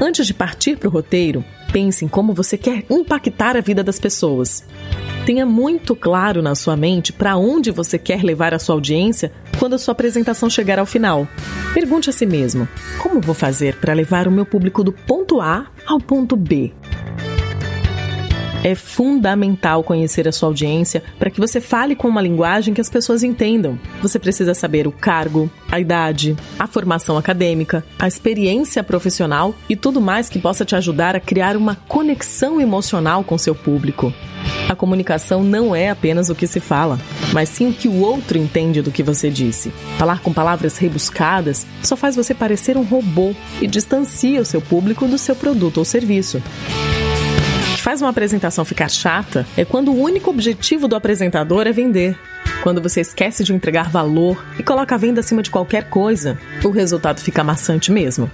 [0.01, 3.99] Antes de partir para o roteiro, pense em como você quer impactar a vida das
[3.99, 4.65] pessoas.
[5.27, 9.75] Tenha muito claro na sua mente para onde você quer levar a sua audiência quando
[9.75, 11.29] a sua apresentação chegar ao final.
[11.75, 12.67] Pergunte a si mesmo:
[13.01, 16.73] como vou fazer para levar o meu público do ponto A ao ponto B?
[18.63, 22.91] É fundamental conhecer a sua audiência para que você fale com uma linguagem que as
[22.91, 23.79] pessoas entendam.
[24.03, 29.99] Você precisa saber o cargo, a idade, a formação acadêmica, a experiência profissional e tudo
[29.99, 34.13] mais que possa te ajudar a criar uma conexão emocional com seu público.
[34.69, 36.99] A comunicação não é apenas o que se fala,
[37.33, 39.73] mas sim o que o outro entende do que você disse.
[39.97, 45.09] Falar com palavras rebuscadas só faz você parecer um robô e distancia o seu público
[45.09, 46.43] do seu produto ou serviço
[47.81, 52.15] que faz uma apresentação ficar chata é quando o único objetivo do apresentador é vender.
[52.63, 56.69] Quando você esquece de entregar valor e coloca a venda acima de qualquer coisa, o
[56.69, 58.31] resultado fica maçante mesmo.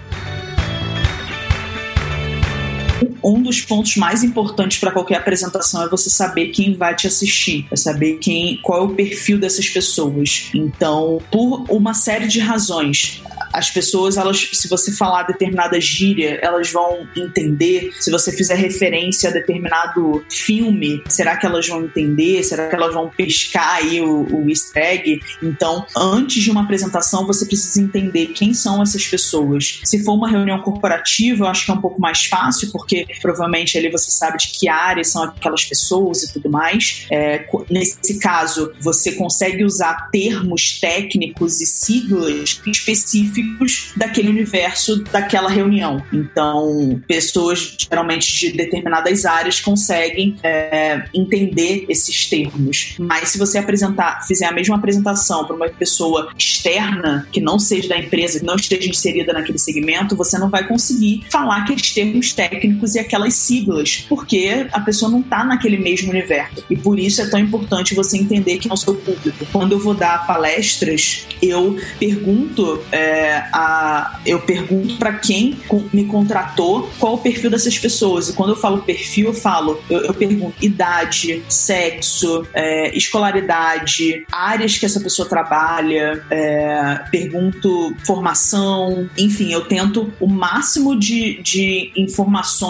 [3.22, 7.66] Um dos pontos mais importantes para qualquer apresentação é você saber quem vai te assistir,
[7.70, 10.50] é saber quem, qual é o perfil dessas pessoas.
[10.54, 13.22] Então, por uma série de razões,
[13.56, 17.90] as pessoas, elas, se você falar determinada gíria, elas vão entender.
[17.98, 22.42] Se você fizer referência a determinado filme, será que elas vão entender?
[22.44, 25.20] Será que elas vão pescar aí o, o easter egg?
[25.42, 29.80] Então, antes de uma apresentação, você precisa entender quem são essas pessoas.
[29.84, 32.85] Se for uma reunião corporativa, eu acho que é um pouco mais fácil, porque
[33.20, 37.06] provavelmente ali você sabe de que áreas são aquelas pessoas e tudo mais.
[37.10, 45.48] É, nesse caso, você consegue usar termos técnicos e siglas específicos específicos daquele universo, daquela
[45.48, 46.02] reunião.
[46.12, 52.96] Então, pessoas geralmente de determinadas áreas conseguem é, entender esses termos.
[52.98, 57.88] Mas se você apresentar, fizer a mesma apresentação para uma pessoa externa, que não seja
[57.88, 62.32] da empresa, que não esteja inserida naquele segmento, você não vai conseguir falar aqueles termos
[62.32, 66.64] técnicos e aquelas siglas, porque a pessoa não está naquele mesmo universo.
[66.68, 69.46] E por isso é tão importante você entender quem é o seu público.
[69.52, 75.56] Quando eu vou dar palestras, eu pergunto é, a, eu pergunto para quem
[75.92, 78.28] me contratou qual o perfil dessas pessoas.
[78.28, 84.78] E quando eu falo perfil, eu falo, eu, eu pergunto idade, sexo, é, escolaridade, áreas
[84.78, 92.65] que essa pessoa trabalha, é, pergunto formação, enfim, eu tento o máximo de, de informações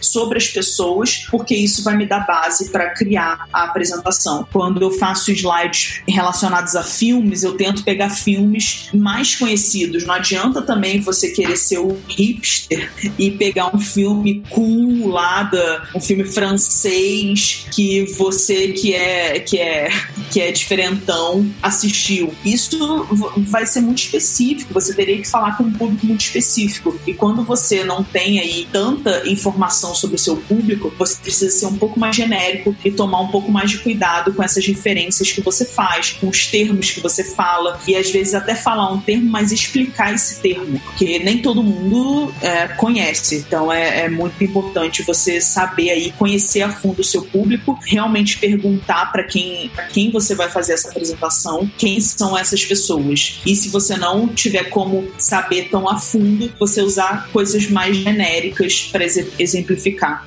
[0.00, 4.46] sobre as pessoas, porque isso vai me dar base para criar a apresentação.
[4.52, 10.62] Quando eu faço slides relacionados a filmes, eu tento pegar filmes mais conhecidos não adianta
[10.62, 16.24] também você querer ser o hipster e pegar um filme cool lá, da, um filme
[16.24, 19.88] francês que você que é que é
[20.30, 22.32] que é diferentão assistiu.
[22.44, 23.06] Isso
[23.48, 24.72] vai ser muito específico.
[24.74, 26.98] Você teria que falar com um público muito específico.
[27.06, 29.39] E quando você não tem aí tanta informação
[29.94, 33.50] sobre o seu público, você precisa ser um pouco mais genérico e tomar um pouco
[33.50, 37.80] mais de cuidado com essas referências que você faz, com os termos que você fala
[37.86, 42.32] e às vezes até falar um termo, mas explicar esse termo, porque nem todo mundo
[42.40, 43.36] é, conhece.
[43.36, 48.38] Então é, é, muito importante você saber aí, conhecer a fundo o seu público, realmente
[48.38, 53.40] perguntar para quem, quem você vai fazer essa apresentação, quem são essas pessoas.
[53.46, 58.88] E se você não tiver como saber tão a fundo, você usar coisas mais genéricas
[58.90, 59.04] para
[59.38, 60.26] exemplificar.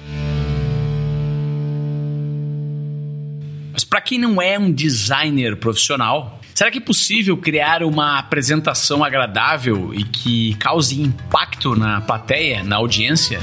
[3.71, 9.03] Mas para quem não é um designer profissional, Será que é possível criar uma apresentação
[9.03, 13.39] agradável e que cause impacto na plateia, na audiência?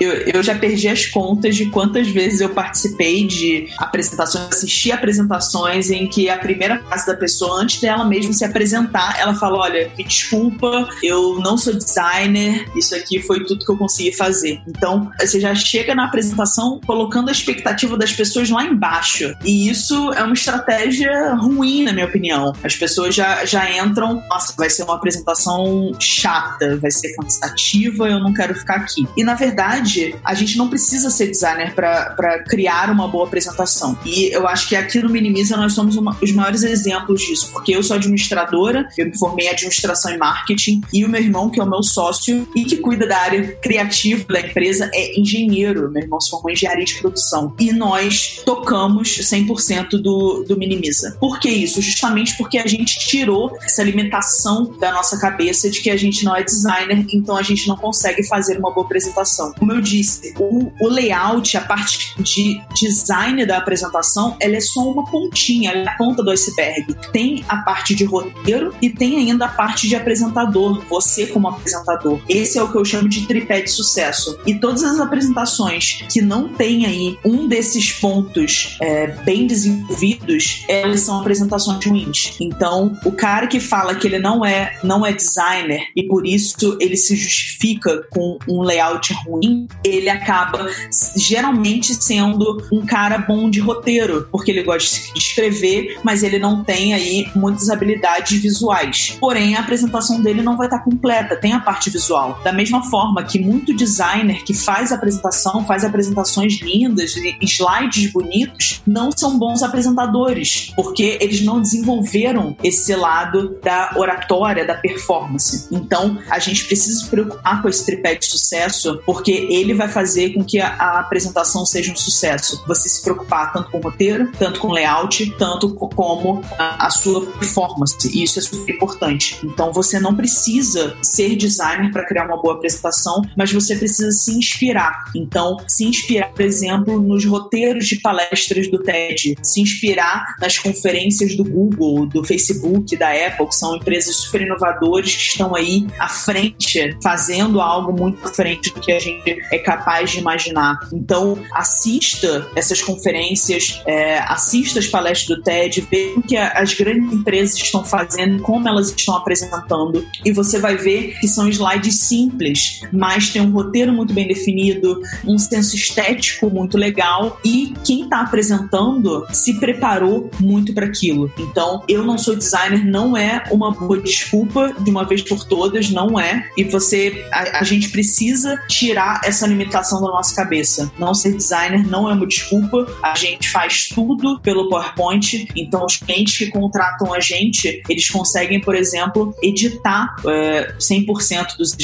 [0.00, 5.90] Eu, eu já perdi as contas de quantas vezes eu participei de apresentações, assisti apresentações
[5.90, 9.90] em que a primeira frase da pessoa, antes dela mesmo se apresentar, ela fala: Olha,
[9.96, 14.60] me desculpa, eu não sou designer, isso aqui foi tudo que eu consegui fazer.
[14.66, 19.34] Então, você já chega na apresentação colocando a expectativa das pessoas lá embaixo.
[19.44, 22.52] E isso é uma estratégia ruim, na minha opinião.
[22.62, 28.20] As pessoas já, já entram, nossa, vai ser uma apresentação chata, vai ser cansativa, eu
[28.20, 29.06] não quero ficar aqui.
[29.16, 33.96] E na verdade, verdade, a gente não precisa ser designer para criar uma boa apresentação.
[34.04, 37.74] E eu acho que aqui no Minimiza nós somos uma, os maiores exemplos disso, porque
[37.76, 41.60] eu sou administradora, eu me formei em administração e marketing, e o meu irmão, que
[41.60, 45.90] é o meu sócio e que cuida da área criativa da empresa, é engenheiro.
[45.90, 47.54] Meu irmão se formou em engenharia de produção.
[47.58, 51.16] E nós tocamos 100% do, do Minimiza.
[51.20, 51.80] Por que isso?
[51.82, 56.34] Justamente porque a gente tirou essa alimentação da nossa cabeça de que a gente não
[56.34, 59.52] é designer, então a gente não consegue fazer uma boa apresentação.
[59.58, 64.80] Como eu disse, o, o layout, a parte de design da apresentação, ela é só
[64.80, 66.94] uma pontinha, é a ponta do iceberg.
[67.12, 72.20] Tem a parte de roteiro e tem ainda a parte de apresentador, você como apresentador.
[72.28, 74.38] Esse é o que eu chamo de tripé de sucesso.
[74.46, 81.00] E todas as apresentações que não tem aí um desses pontos é, bem desenvolvidos, elas
[81.00, 82.36] são apresentações ruins.
[82.40, 86.76] Então, o cara que fala que ele não é, não é designer e por isso
[86.80, 90.68] ele se justifica com um layout ruim, ele acaba
[91.16, 96.62] geralmente sendo um cara bom de roteiro, porque ele gosta de escrever, mas ele não
[96.64, 99.16] tem aí muitas habilidades visuais.
[99.20, 102.40] Porém, a apresentação dele não vai estar completa, tem a parte visual.
[102.42, 109.10] Da mesma forma que muito designer que faz apresentação, faz apresentações lindas, slides bonitos, não
[109.12, 115.68] são bons apresentadores, porque eles não desenvolveram esse lado da oratória, da performance.
[115.70, 120.30] Então, a gente precisa se preocupar com esse tripé de sucesso, porque ele vai fazer
[120.30, 122.62] com que a, a apresentação seja um sucesso.
[122.66, 126.90] Você se preocupar tanto com o roteiro, tanto com o layout, tanto como a, a
[126.90, 127.96] sua performance.
[128.12, 129.38] E isso é super importante.
[129.44, 134.32] Então, você não precisa ser designer para criar uma boa apresentação, mas você precisa se
[134.32, 135.04] inspirar.
[135.14, 141.36] Então, se inspirar, por exemplo, nos roteiros de palestras do TED, se inspirar nas conferências
[141.36, 146.08] do Google, do Facebook, da Apple, que são empresas super inovadoras que estão aí à
[146.08, 150.78] frente, fazendo algo muito diferente do que a gente é capaz de imaginar.
[150.92, 157.12] Então, assista essas conferências, é, assista as palestras do TED, veja o que as grandes
[157.12, 162.80] empresas estão fazendo, como elas estão apresentando, e você vai ver que são slides simples,
[162.92, 168.20] mas tem um roteiro muito bem definido, um senso estético muito legal e quem está
[168.20, 171.32] apresentando se preparou muito para aquilo.
[171.38, 175.90] Então, eu não sou designer não é uma boa desculpa de uma vez por todas,
[175.90, 176.48] não é.
[176.56, 180.90] E você, a, a gente precisa tirar essa limitação da nossa cabeça.
[180.98, 182.86] Não ser designer não é uma desculpa.
[183.02, 185.48] A gente faz tudo pelo PowerPoint.
[185.56, 191.74] Então, os clientes que contratam a gente, eles conseguem, por exemplo, editar é, 100% dos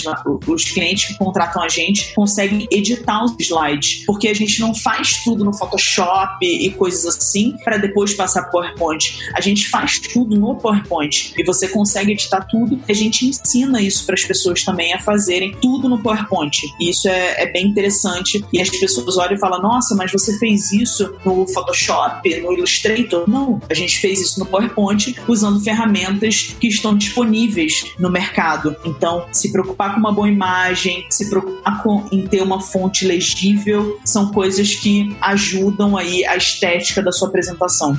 [0.47, 5.23] os clientes que contratam a gente conseguem editar os slides, porque a gente não faz
[5.23, 9.19] tudo no Photoshop e coisas assim para depois passar PowerPoint.
[9.35, 12.81] A gente faz tudo no PowerPoint e você consegue editar tudo.
[12.89, 16.63] A gente ensina isso para as pessoas também a fazerem tudo no PowerPoint.
[16.81, 18.45] E isso é, é, bem interessante.
[18.53, 23.29] E as pessoas olham e falam: Nossa, mas você fez isso no Photoshop, no Illustrator?
[23.29, 28.77] Não, a gente fez isso no PowerPoint usando ferramentas que estão disponíveis no mercado.
[28.85, 33.99] Então, se preocupar com uma boa imagem, se preocupar com, em ter uma fonte legível,
[34.05, 37.99] são coisas que ajudam aí a estética da sua apresentação.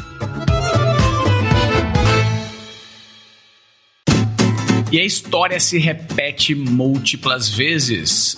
[4.92, 8.36] E a história se repete múltiplas vezes.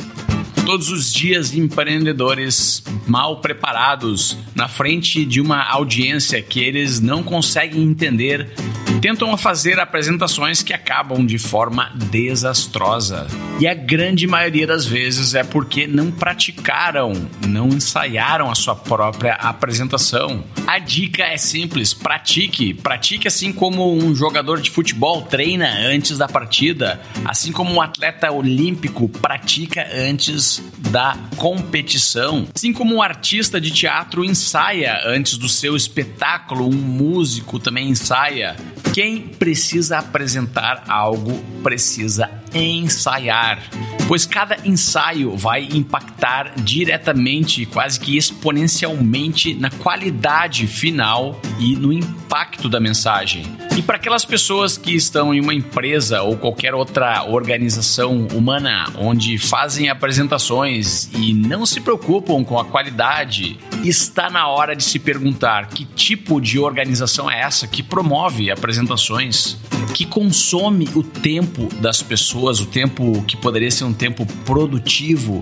[0.66, 7.84] Todos os dias, empreendedores mal preparados na frente de uma audiência que eles não conseguem
[7.84, 8.54] entender
[9.02, 13.28] tentam fazer apresentações que acabam de forma desastrosa.
[13.60, 17.14] E a grande maioria das vezes é porque não praticaram,
[17.48, 20.44] não ensaiaram a sua própria apresentação.
[20.66, 22.74] A dica é simples: pratique.
[22.74, 28.32] Pratique assim como um jogador de futebol treina antes da partida, assim como um atleta
[28.32, 35.76] olímpico pratica antes da competição, assim como um artista de teatro ensaia antes do seu
[35.76, 38.56] espetáculo, um músico também ensaia.
[38.94, 43.60] Quem precisa apresentar algo precisa ensaiar,
[44.08, 52.70] pois cada ensaio vai impactar diretamente, quase que exponencialmente, na qualidade final e no impacto
[52.70, 53.44] da mensagem.
[53.76, 59.38] E para aquelas pessoas que estão em uma empresa ou qualquer outra organização humana onde
[59.38, 65.70] fazem apresentações e não se preocupam com a qualidade, está na hora de se perguntar
[65.70, 69.58] que tipo de organização é essa que promove apresentações,
[69.94, 75.42] que consome o tempo das pessoas, o tempo que poderia ser um tempo produtivo,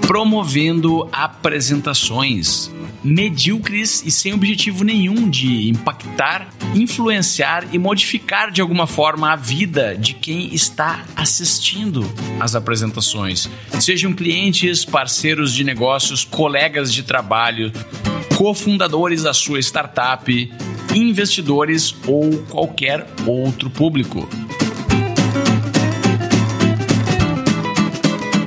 [0.00, 2.70] promovendo apresentações
[3.06, 9.96] medíocres e sem objetivo nenhum de impactar, influenciar e modificar de alguma forma a vida
[9.96, 12.04] de quem está assistindo
[12.40, 13.48] às apresentações.
[13.80, 17.72] Sejam clientes, parceiros de negócios, colegas de trabalho,
[18.36, 20.52] cofundadores da sua startup,
[20.94, 24.28] investidores ou qualquer outro público.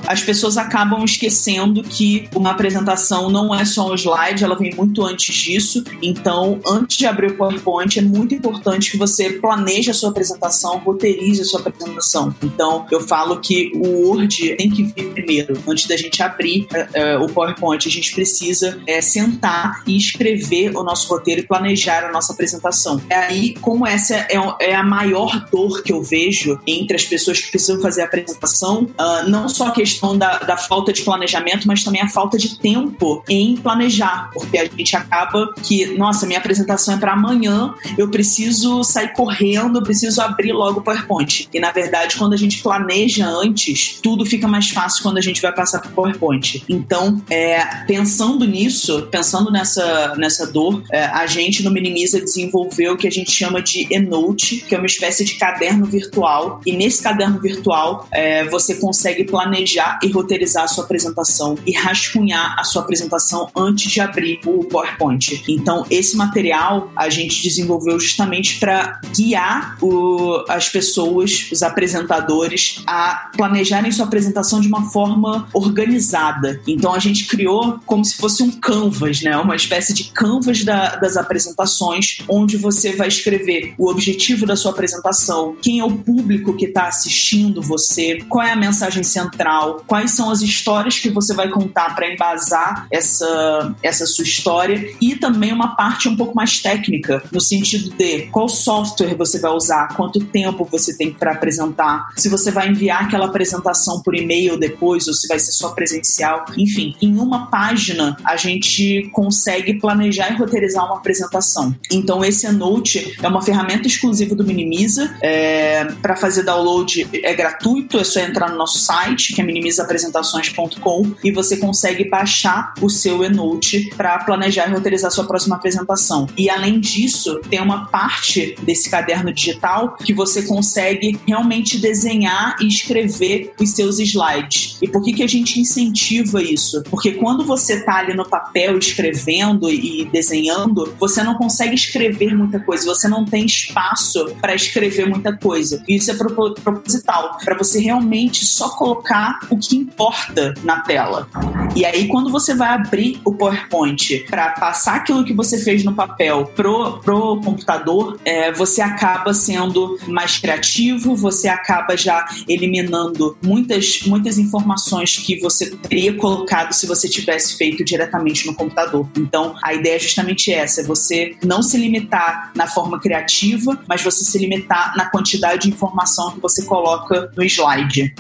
[0.10, 5.04] As pessoas acabam esquecendo que uma apresentação não é só um slide, ela vem muito
[5.06, 5.84] antes disso.
[6.02, 10.80] Então, antes de abrir o PowerPoint, é muito importante que você planeje a sua apresentação,
[10.80, 12.34] roteirize a sua apresentação.
[12.44, 15.54] Então, eu falo que o Word tem que vir primeiro.
[15.68, 20.84] Antes da gente abrir uh, o PowerPoint, a gente precisa uh, sentar e escrever o
[20.84, 23.00] nosso roteiro e planejar a nossa apresentação.
[23.12, 27.40] É aí, como essa é, é a maior dor que eu vejo entre as pessoas
[27.40, 31.02] que precisam fazer a apresentação, uh, não só a questão questão da, da falta de
[31.02, 36.26] planejamento, mas também a falta de tempo em planejar, porque a gente acaba que, nossa,
[36.26, 41.50] minha apresentação é para amanhã, eu preciso sair correndo, eu preciso abrir logo o PowerPoint.
[41.54, 45.42] E na verdade, quando a gente planeja antes, tudo fica mais fácil quando a gente
[45.42, 46.64] vai passar para o PowerPoint.
[46.70, 52.98] Então, é, pensando nisso, pensando nessa, nessa dor, é, a gente no Minimiza desenvolveu o
[52.98, 56.62] que a gente chama de e-note, que é uma espécie de caderno virtual.
[56.66, 62.56] E nesse caderno virtual, é, você consegue planejar e roteirizar a sua apresentação e rascunhar
[62.60, 65.44] a sua apresentação antes de abrir o PowerPoint.
[65.48, 73.32] Então, esse material a gente desenvolveu justamente para guiar o, as pessoas, os apresentadores, a
[73.36, 76.60] planejarem sua apresentação de uma forma organizada.
[76.68, 79.38] Então, a gente criou como se fosse um canvas, né?
[79.38, 84.72] Uma espécie de canvas da, das apresentações, onde você vai escrever o objetivo da sua
[84.72, 90.12] apresentação, quem é o público que está assistindo você, qual é a mensagem central, quais
[90.12, 95.52] são as histórias que você vai contar para embasar essa, essa sua história e também
[95.52, 100.20] uma parte um pouco mais técnica, no sentido de qual software você vai usar, quanto
[100.26, 105.14] tempo você tem para apresentar, se você vai enviar aquela apresentação por e-mail depois ou
[105.14, 106.46] se vai ser só presencial.
[106.58, 111.76] Enfim, em uma página a gente consegue planejar e roteirizar uma apresentação.
[111.92, 115.16] Então, esse Note é uma ferramenta exclusiva do Minimiza.
[115.22, 119.69] É, para fazer download é gratuito, é só entrar no nosso site, que é minimiza
[119.70, 126.28] minimizapresentações.com e você consegue baixar o seu e-note para planejar e roteirizar sua próxima apresentação.
[126.38, 132.68] E além disso, tem uma parte desse caderno digital que você consegue realmente desenhar e
[132.68, 134.78] escrever os seus slides.
[134.82, 136.84] E por que, que a gente incentiva isso?
[136.90, 142.60] Porque quando você está ali no papel escrevendo e desenhando, você não consegue escrever muita
[142.60, 145.84] coisa, você não tem espaço para escrever muita coisa.
[145.88, 151.28] Isso é proposital, para você realmente só colocar o que importa na tela.
[151.76, 155.94] E aí, quando você vai abrir o PowerPoint para passar aquilo que você fez no
[155.94, 164.02] papel pro, pro computador, é, você acaba sendo mais criativo, você acaba já eliminando muitas,
[164.06, 169.08] muitas informações que você teria colocado se você tivesse feito diretamente no computador.
[169.18, 174.02] Então, a ideia é justamente essa: é você não se limitar na forma criativa, mas
[174.02, 178.14] você se limitar na quantidade de informação que você coloca no slide.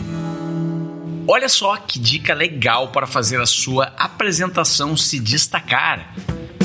[1.31, 6.15] Olha só que dica legal para fazer a sua apresentação se destacar.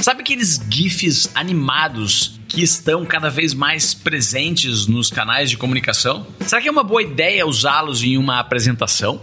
[0.01, 6.27] Sabe aqueles GIFs animados que estão cada vez mais presentes nos canais de comunicação?
[6.41, 9.21] Será que é uma boa ideia usá-los em uma apresentação?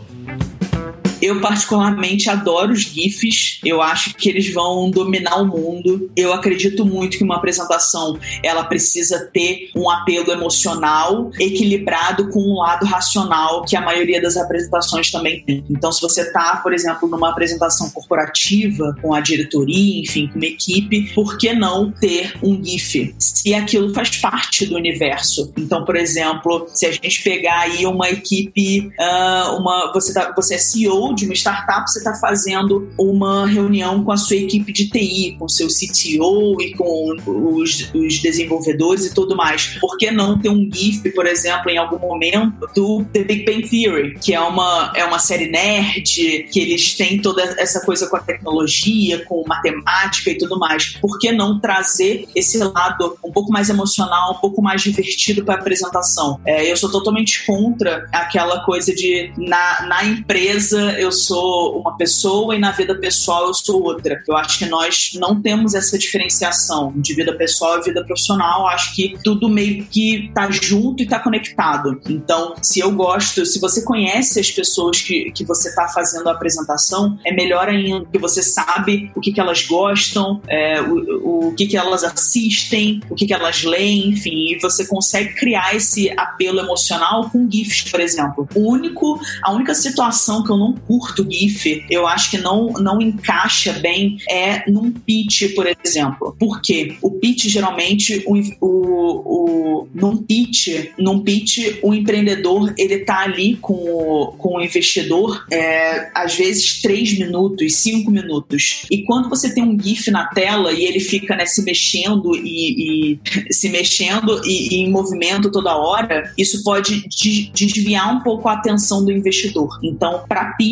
[1.21, 3.59] Eu, particularmente, adoro os GIFs.
[3.63, 6.09] Eu acho que eles vão dominar o mundo.
[6.15, 12.57] Eu acredito muito que uma apresentação ela precisa ter um apelo emocional equilibrado com um
[12.57, 15.63] lado racional que a maioria das apresentações também tem.
[15.69, 20.45] Então, se você está, por exemplo, numa apresentação corporativa com a diretoria, enfim, com uma
[20.45, 23.13] equipe, por que não ter um GIF?
[23.19, 25.53] Se aquilo faz parte do universo.
[25.57, 30.55] Então, por exemplo, se a gente pegar aí uma equipe, uh, uma, você, tá, você
[30.55, 34.89] é CEO de uma startup, você está fazendo uma reunião com a sua equipe de
[34.89, 39.77] TI, com seu CTO e com os, os desenvolvedores e tudo mais.
[39.79, 43.67] Por que não ter um GIF, por exemplo, em algum momento do The Big Bang
[43.67, 48.17] Theory, que é uma, é uma série nerd, que eles têm toda essa coisa com
[48.17, 50.97] a tecnologia, com matemática e tudo mais.
[51.01, 55.55] Por que não trazer esse lado um pouco mais emocional, um pouco mais divertido para
[55.55, 56.39] a apresentação?
[56.45, 62.55] É, eu sou totalmente contra aquela coisa de na, na empresa eu sou uma pessoa
[62.55, 64.21] e na vida pessoal eu sou outra.
[64.27, 68.61] Eu acho que nós não temos essa diferenciação de vida pessoal e vida profissional.
[68.61, 71.99] Eu acho que tudo meio que tá junto e tá conectado.
[72.07, 76.33] Então, se eu gosto, se você conhece as pessoas que, que você tá fazendo a
[76.33, 81.55] apresentação, é melhor ainda, que você sabe o que, que elas gostam, é, o, o
[81.55, 86.11] que, que elas assistem, o que, que elas leem, enfim, e você consegue criar esse
[86.17, 88.47] apelo emocional com GIFs, por exemplo.
[88.55, 93.01] O único, a única situação que eu não curto GIF, eu acho que não, não
[93.01, 96.35] encaixa bem, é num pitch, por exemplo.
[96.37, 96.97] Por quê?
[97.01, 103.55] O pitch, geralmente, o, o, o, num pitch, num pitch, o empreendedor, ele tá ali
[103.55, 108.85] com o, com o investidor, é, às vezes, três minutos, cinco minutos.
[108.91, 113.13] E quando você tem um GIF na tela e ele fica né, se mexendo e,
[113.13, 117.07] e se mexendo e, e, em movimento toda hora, isso pode
[117.53, 119.79] desviar um pouco a atenção do investidor.
[119.81, 120.70] Então, para pitch,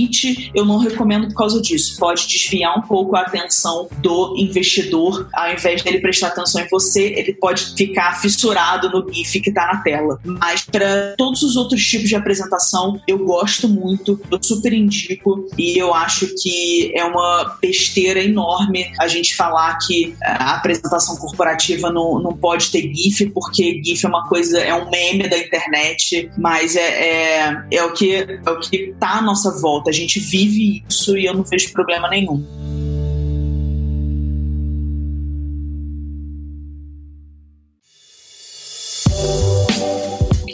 [0.54, 1.98] eu não recomendo por causa disso.
[2.00, 7.14] Pode desviar um pouco a atenção do investidor, ao invés dele prestar atenção em você,
[7.16, 10.20] ele pode ficar fissurado no GIF que está na tela.
[10.24, 15.78] Mas para todos os outros tipos de apresentação, eu gosto muito, eu super indico e
[15.78, 22.20] eu acho que é uma besteira enorme a gente falar que a apresentação corporativa não,
[22.20, 26.76] não pode ter GIF, porque GIF é uma coisa, é um meme da internet, mas
[26.76, 29.89] é, é, é o que é o que tá à nossa volta.
[29.90, 32.46] A gente vive isso e eu não vejo problema nenhum.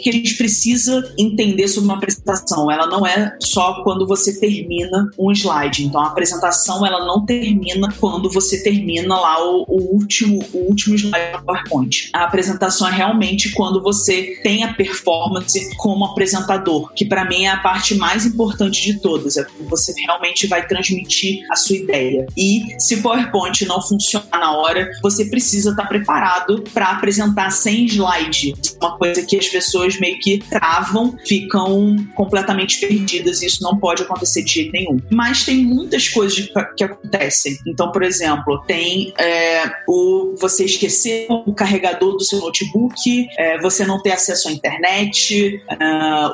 [0.06, 2.70] Que a gente precisa entender sobre uma apresentação.
[2.70, 5.84] Ela não é só quando você termina um slide.
[5.84, 10.94] Então, a apresentação ela não termina quando você termina lá o, o último, o último
[10.94, 12.10] slide do PowerPoint.
[12.12, 17.50] A apresentação é realmente quando você tem a performance como apresentador, que para mim é
[17.50, 19.36] a parte mais importante de todas.
[19.36, 22.26] É quando você realmente vai transmitir a sua ideia.
[22.36, 27.86] E se o PowerPoint não funcionar na hora, você precisa estar preparado para apresentar sem
[27.86, 28.54] slide.
[28.80, 33.78] É uma coisa que as pessoas meio que travam, ficam completamente perdidas e isso não
[33.78, 34.98] pode acontecer de jeito nenhum.
[35.10, 37.58] Mas tem muitas coisas que acontecem.
[37.66, 43.84] Então, por exemplo, tem é, o você esquecer o carregador do seu notebook, é, você
[43.84, 45.84] não ter acesso à internet, é,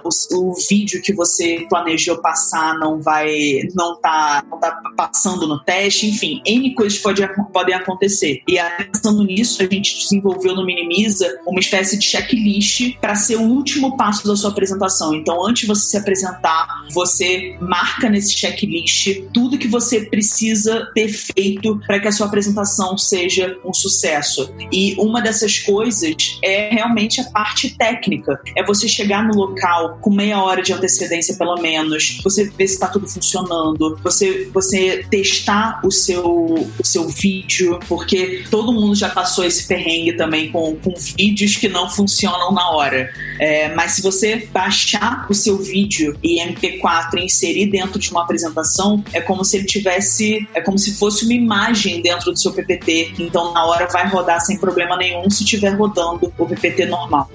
[0.04, 5.62] o, o, vídeo que você planejou passar não vai, não tá, não tá passando no
[5.62, 8.42] teste, enfim, N coisas pode, podem acontecer.
[8.48, 8.58] E
[8.92, 13.96] pensando nisso, a gente desenvolveu no Minimiza uma espécie de checklist para ser o último
[13.96, 15.14] passo da sua apresentação.
[15.14, 21.08] Então, antes de você se apresentar, você marca nesse checklist tudo que você precisa ter
[21.08, 24.52] feito para que a sua apresentação seja um sucesso.
[24.72, 28.40] E uma dessas coisas é realmente a parte técnica.
[28.56, 32.74] É você chegar no local com meia hora de antecedência, pelo menos, você ver se
[32.74, 39.08] está tudo funcionando, você, você testar o seu, o seu vídeo, porque todo mundo já
[39.08, 43.12] passou esse perrengue também com, com vídeos que não funcionam na hora.
[43.42, 48.22] É, mas se você baixar o seu vídeo e MP4 e inserir dentro de uma
[48.22, 52.52] apresentação, é como se ele tivesse, é como se fosse uma imagem dentro do seu
[52.52, 53.14] PPT.
[53.18, 57.28] Então na hora vai rodar sem problema nenhum se estiver rodando o PPT normal.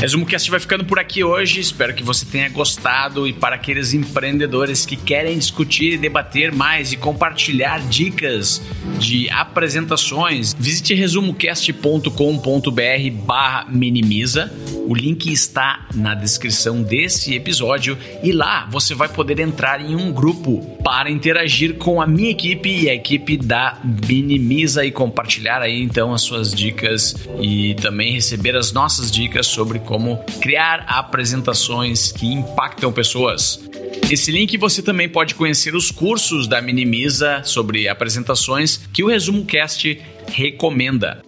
[0.00, 1.58] Resumo Cast vai ficando por aqui hoje.
[1.58, 3.26] Espero que você tenha gostado.
[3.26, 8.62] E para aqueles empreendedores que querem discutir e debater mais e compartilhar dicas
[9.00, 14.52] de apresentações, visite resumocast.com.br/barra minimiza.
[14.86, 20.10] O link está na descrição desse episódio e lá você vai poder entrar em um
[20.12, 25.82] grupo para interagir com a minha equipe e a equipe da Minimiza e compartilhar aí
[25.82, 32.26] então as suas dicas e também receber as nossas dicas sobre como criar apresentações que
[32.26, 33.58] impactam pessoas.
[34.10, 39.46] Esse link você também pode conhecer os cursos da Minimiza sobre apresentações que o Resumo
[39.46, 39.98] Cast
[40.30, 41.22] recomenda.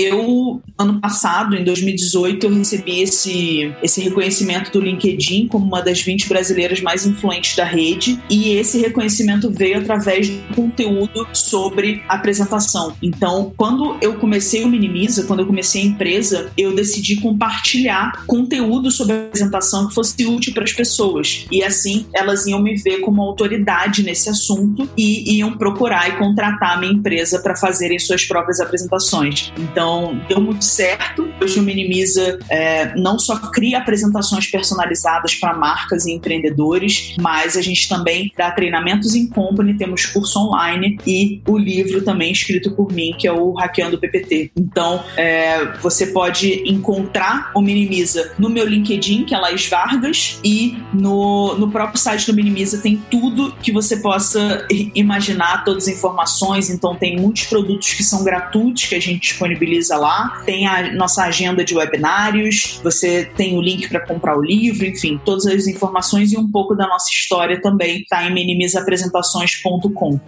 [0.00, 6.00] Eu, ano passado, em 2018, eu recebi esse, esse reconhecimento do LinkedIn como uma das
[6.00, 12.94] 20 brasileiras mais influentes da rede, e esse reconhecimento veio através do conteúdo sobre apresentação.
[13.02, 18.92] Então, quando eu comecei o Minimiza, quando eu comecei a empresa, eu decidi compartilhar conteúdo
[18.92, 21.44] sobre apresentação que fosse útil para as pessoas.
[21.50, 26.76] E assim, elas iam me ver como autoridade nesse assunto e iam procurar e contratar
[26.76, 29.52] a minha empresa para fazerem suas próprias apresentações.
[29.58, 31.32] Então, Então, deu muito certo.
[31.42, 37.62] Hoje o Minimiza é, não só cria apresentações personalizadas para marcas e empreendedores, mas a
[37.62, 42.92] gente também dá treinamentos em company, temos curso online e o livro também escrito por
[42.92, 44.52] mim, que é o Hackeando PPT.
[44.58, 50.76] Então, é, você pode encontrar o Minimiza no meu LinkedIn, que é Laís Vargas, e
[50.92, 56.68] no, no próprio site do Minimiza tem tudo que você possa imaginar, todas as informações.
[56.68, 61.24] Então, tem muitos produtos que são gratuitos que a gente disponibiliza lá, tem a nossa
[61.24, 66.32] agenda de webinários, você tem o link para comprar o livro, enfim, todas as informações
[66.32, 70.20] e um pouco da nossa história também está em minimizapresentações.com.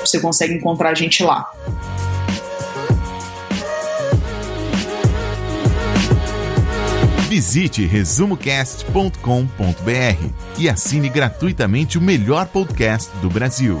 [0.00, 1.50] Você consegue encontrar a gente lá.
[7.28, 13.80] Visite resumocast.com.br e assine gratuitamente o melhor podcast do Brasil.